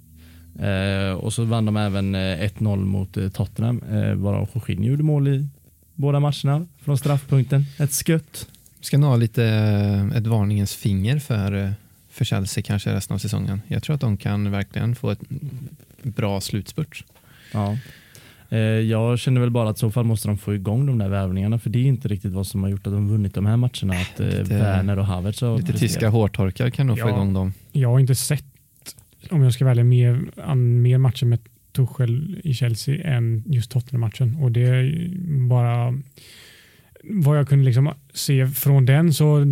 [0.68, 5.04] Eh, och så vann de även eh, 1-0 mot eh, Tottenham, eh, varav Jorginho gjorde
[5.04, 5.48] mål i
[5.96, 7.66] båda matcherna från straffpunkten.
[7.80, 8.48] Ett skött.
[8.84, 11.70] Ska nog ha lite eh, ett varningens finger för, eh,
[12.10, 13.62] för Chelsea kanske resten av säsongen.
[13.68, 15.20] Jag tror att de kan verkligen få ett
[16.04, 17.04] bra slutspurt.
[17.54, 17.78] Ja.
[18.50, 21.10] Eh, jag känner väl bara att i så fall måste de få igång de där
[21.10, 23.58] värvningarna för det är inte riktigt vad som har gjort att de vunnit de här
[23.58, 23.94] matcherna.
[23.94, 25.92] Att Lite- Werner och Havertz har Lite presterat.
[25.92, 27.14] tyska hårtorkar kan nog få Ja.
[27.16, 27.54] igång dem.
[27.72, 28.46] Jag har inte sett,
[29.30, 31.40] om jag ska välja, mer, an, mer matcher med
[31.72, 34.36] Tuchel i Chelsea än just Tottenham-matchen.
[34.36, 35.10] Och det är
[35.50, 35.94] bara
[37.10, 39.44] vad jag kunde liksom se från den så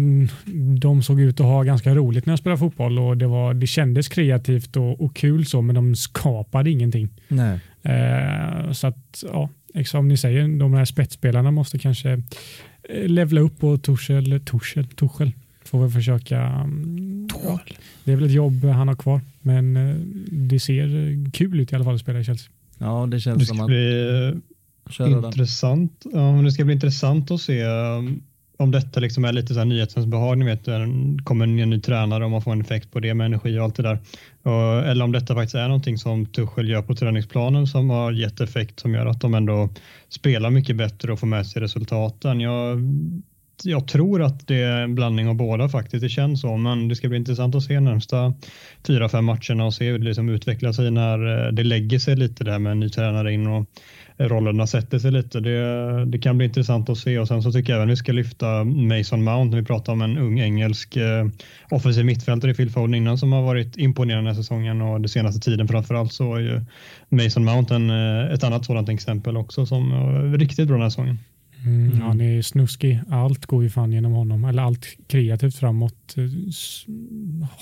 [0.79, 3.67] de såg ut att ha ganska roligt när jag spelade fotboll och det, var, det
[3.67, 7.09] kändes kreativt och, och kul så men de skapade ingenting.
[7.27, 7.59] Nej.
[7.83, 9.49] Eh, så att, ja,
[9.85, 12.11] som ni säger, de här spetsspelarna måste kanske
[12.89, 15.31] eh, levla upp och Tuchel, Tuchel, Tuchel
[15.65, 16.39] får väl försöka.
[16.41, 17.59] mm, Ja,
[18.03, 19.95] det är väl ett jobb han har kvar, men eh,
[20.31, 22.49] det ser eh, kul ut i alla fall att spela i Chelsea.
[22.77, 23.67] Ja, det Det känns som att...
[23.67, 24.33] bli
[24.85, 25.21] intressant.
[25.21, 25.25] Den.
[25.25, 26.05] intressant.
[26.13, 28.23] Ja, men det ska bli intressant att se um,
[28.61, 30.37] om detta liksom är lite så här nyhetens behag.
[30.37, 30.87] Ni vet, det
[31.23, 33.75] kommer en ny tränare och man får en effekt på det med energi och allt
[33.75, 33.99] det där.
[34.83, 38.79] Eller om detta faktiskt är någonting som Tuchel gör på träningsplanen som har gett effekt
[38.79, 39.69] som gör att de ändå
[40.09, 42.39] spelar mycket bättre och får med sig resultaten.
[42.39, 42.79] Jag,
[43.63, 46.01] jag tror att det är en blandning av båda faktiskt.
[46.01, 48.33] Det känns så, men det ska bli intressant att se närmsta
[48.87, 52.15] fyra, fem matcherna och se hur det liksom utvecklar sig när eh, det lägger sig
[52.15, 53.69] lite där med en ny tränare in och
[54.27, 55.39] rollerna sätter sig lite.
[55.39, 58.11] Det, det kan bli intressant att se och sen så tycker jag även vi ska
[58.11, 61.27] lyfta Mason Mount när vi pratar om en ung engelsk eh,
[61.69, 65.09] offensiv mittfältare i Phil Foden innan som har varit imponerande den här säsongen och den
[65.09, 66.61] senaste tiden framförallt så är ju
[67.09, 70.89] Mason Mount en, eh, ett annat sådant exempel också som är riktigt bra den här
[70.89, 71.17] säsongen.
[71.65, 72.01] Mm.
[72.01, 73.01] Han är snuskig.
[73.09, 74.45] Allt går ju fan genom honom.
[74.45, 76.23] Eller allt kreativt framåt eh,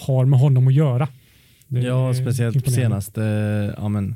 [0.07, 1.07] har med honom att göra.
[1.67, 3.21] Det Ja, speciellt senaste,
[3.77, 4.15] ja men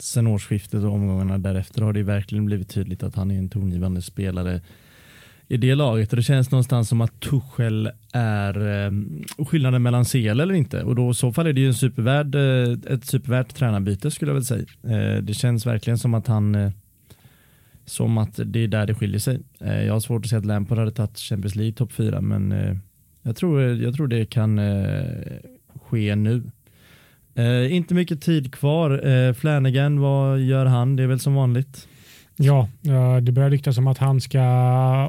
[0.00, 4.02] sen årsskiftet och omgångarna därefter har det verkligen blivit tydligt att han är en tongivande
[4.02, 4.60] spelare
[5.48, 8.92] i det laget och det känns någonstans som att Tuchel är eh,
[9.46, 12.34] skillnaden mellan CL eller inte och då i så fall är det ju en supervärd,
[12.34, 14.64] eh, ett supervärt tränarbyte skulle jag väl säga.
[14.82, 16.70] Eh, det känns verkligen som att han eh,
[17.86, 19.40] som att det är där det skiljer sig.
[19.60, 22.52] Eh, jag har svårt att se att Lampard hade tagit Champions League topp 4 men
[22.52, 22.76] eh,
[23.22, 25.04] jag, tror, jag tror det kan eh,
[25.82, 26.42] ske nu.
[27.34, 29.08] Eh, inte mycket tid kvar.
[29.08, 30.96] Eh, Flanagan, vad gör han?
[30.96, 31.88] Det är väl som vanligt.
[32.36, 32.68] Ja,
[33.22, 34.40] det börjar ryktas om att han ska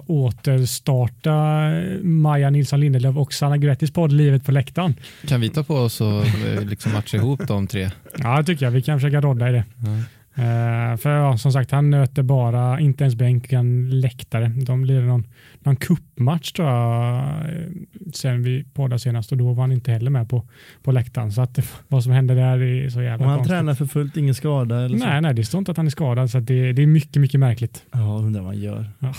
[0.08, 1.70] återstarta
[2.02, 4.96] Maja Nilsson Lindelöf och Sanna Grettis podd Livet på läktaren.
[5.28, 7.90] Kan vi ta på oss och eh, liksom matcha ihop de tre?
[8.18, 8.72] Ja, det tycker jag.
[8.72, 9.64] Vi kan försöka rodda i det.
[9.78, 10.04] Ja.
[10.38, 14.48] Eh, för ja, som sagt, han nöter bara, inte ens bänk, utan läktare.
[14.48, 15.24] De blir någon,
[15.60, 17.66] någon kuppmatch tror jag, eh,
[18.14, 20.48] sen vi poddade senast och då var han inte heller med på,
[20.84, 21.32] på läktaren.
[21.32, 23.52] Så att vad som händer där är så jävla Och han konstigt.
[23.58, 25.06] tränar för fullt, ingen skada eller så.
[25.06, 27.40] Nej, nej, det står inte att han är skadad så det, det är mycket, mycket
[27.40, 27.84] märkligt.
[27.92, 28.90] Ja, undrar vad han gör.
[29.00, 29.14] Ja.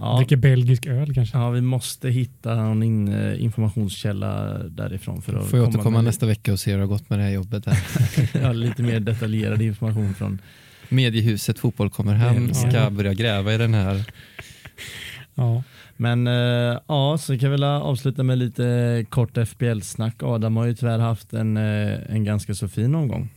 [0.00, 0.16] Ja.
[0.16, 1.38] Dricker belgisk öl kanske.
[1.38, 5.96] ja, vi måste hitta någon in, eh, informationskälla därifrån för att Får jag komma återkomma
[5.96, 7.66] med nästa vecka och se hur det har gått med det här jobbet.
[7.66, 7.78] Här.
[8.42, 10.38] ja, lite mer detaljerad information från
[10.88, 12.54] Mediehuset Fotboll kommer hem Ja.
[12.70, 14.04] ska börja gräva i den här.
[15.34, 15.62] Ja.
[15.96, 20.22] Men eh, ja, så kan vi väl avsluta med lite kort FBL-snack.
[20.22, 23.28] Adam har ju tyvärr haft en, eh, en ganska så fin omgång.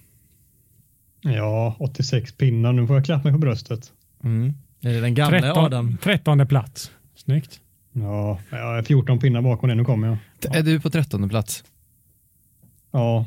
[1.21, 2.73] Ja, 86 pinnar.
[2.73, 3.91] Nu får jag klappa mig på bröstet.
[4.23, 4.53] Mm.
[4.83, 5.97] Är det den gamla 13, Adam?
[6.01, 6.91] 13 plats.
[7.15, 7.59] Snyggt.
[7.93, 9.75] Ja, jag är 14 pinnar bakom det.
[9.75, 10.55] Nu kommer jag.
[10.55, 11.63] Är du på trettonde plats?
[12.91, 13.25] Ja,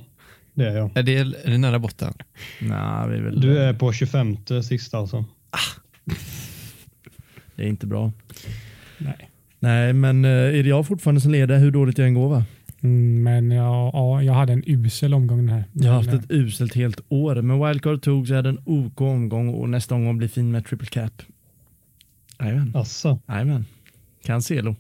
[0.55, 0.97] Det är jag.
[0.99, 2.15] Är det, är det nära botten?
[2.61, 5.25] Nej, vi är väl, Du är på 25 sista alltså.
[7.57, 8.13] det är inte bra.
[8.99, 9.31] Nej.
[9.59, 12.45] Nej, men eh, är det jag fortfarande som leder hur dåligt jag än går va?
[12.81, 15.65] Mm, men ja, ja, jag hade en usel omgång den här.
[15.73, 19.01] Jag har haft ett uselt helt år, men wildcard tog så jag hade en OK
[19.01, 21.23] omgång och nästa omgång blir fin med triple cap.
[22.41, 23.65] Jajamän, Asså, jajamän.
[24.25, 24.77] Cancelo.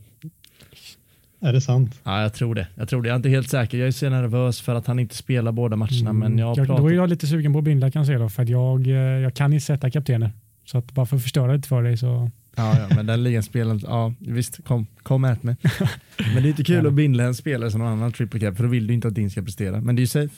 [1.40, 2.00] är det sant?
[2.04, 2.66] Ja, jag tror det.
[2.74, 3.08] Jag tror det.
[3.08, 3.78] Jag är inte helt säker.
[3.78, 6.66] Jag är så nervös för att han inte spelar båda matcherna, mm, men jag jag,
[6.66, 6.76] pratat...
[6.84, 9.52] Då är jag lite sugen på att binda Cancelo för att jag, eh, jag kan
[9.52, 10.32] inte sätta kaptener.
[10.64, 13.42] Så att bara för att förstöra lite för dig så Ja, ja, men den ligan
[13.42, 15.56] spelar ja visst, kom, kom ät mig.
[16.34, 16.88] men det är inte kul Ja.
[16.88, 19.14] att binda en spelare som någon annan triple cap, för då vill du inte att
[19.14, 19.80] din ska prestera.
[19.80, 20.34] Men det är ju safe.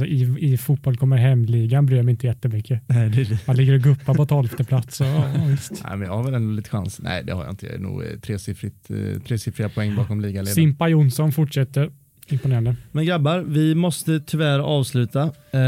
[0.00, 2.82] Alltså, i, i fotboll kommer hem-ligan bryr jag mig inte jättemycket.
[2.86, 3.46] Nej, det är det.
[3.46, 4.96] Man ligger och guppar på tolfte plats.
[4.96, 5.84] Så, ja, visst.
[5.84, 7.00] Nej, men jag har väl ändå lite chans.
[7.02, 7.66] Nej, det har jag inte.
[7.66, 10.54] Jag är nog eh, tresiffrigt, eh, tresiffriga poäng bakom ligaledaren.
[10.54, 11.90] Simpa Jonsson fortsätter.
[12.30, 12.76] Imponerande.
[12.92, 15.30] Men grabbar, vi måste tyvärr avsluta.
[15.50, 15.60] Eh,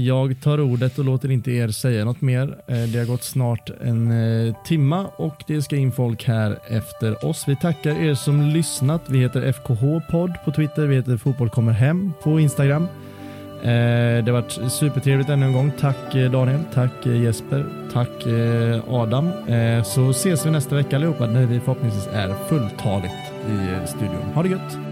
[0.00, 2.56] jag tar ordet och låter inte er säga något mer.
[2.92, 4.12] Det har gått snart en
[4.66, 7.44] timma och det ska in folk här efter oss.
[7.46, 9.02] Vi tackar er som lyssnat.
[9.08, 10.86] Vi heter FKH-podd på Twitter.
[10.86, 12.86] Vi heter Fotboll kommer hem på Instagram.
[13.62, 15.72] Eh, det har varit supertrevligt ännu en gång.
[15.80, 19.28] Tack eh, Daniel, tack eh, Jesper, tack eh, Adam.
[19.48, 23.14] Eh, så ses vi nästa vecka allihopa när vi förhoppningsvis är fulltaligt
[23.48, 24.22] i eh, studion.
[24.34, 24.91] Ha det gött!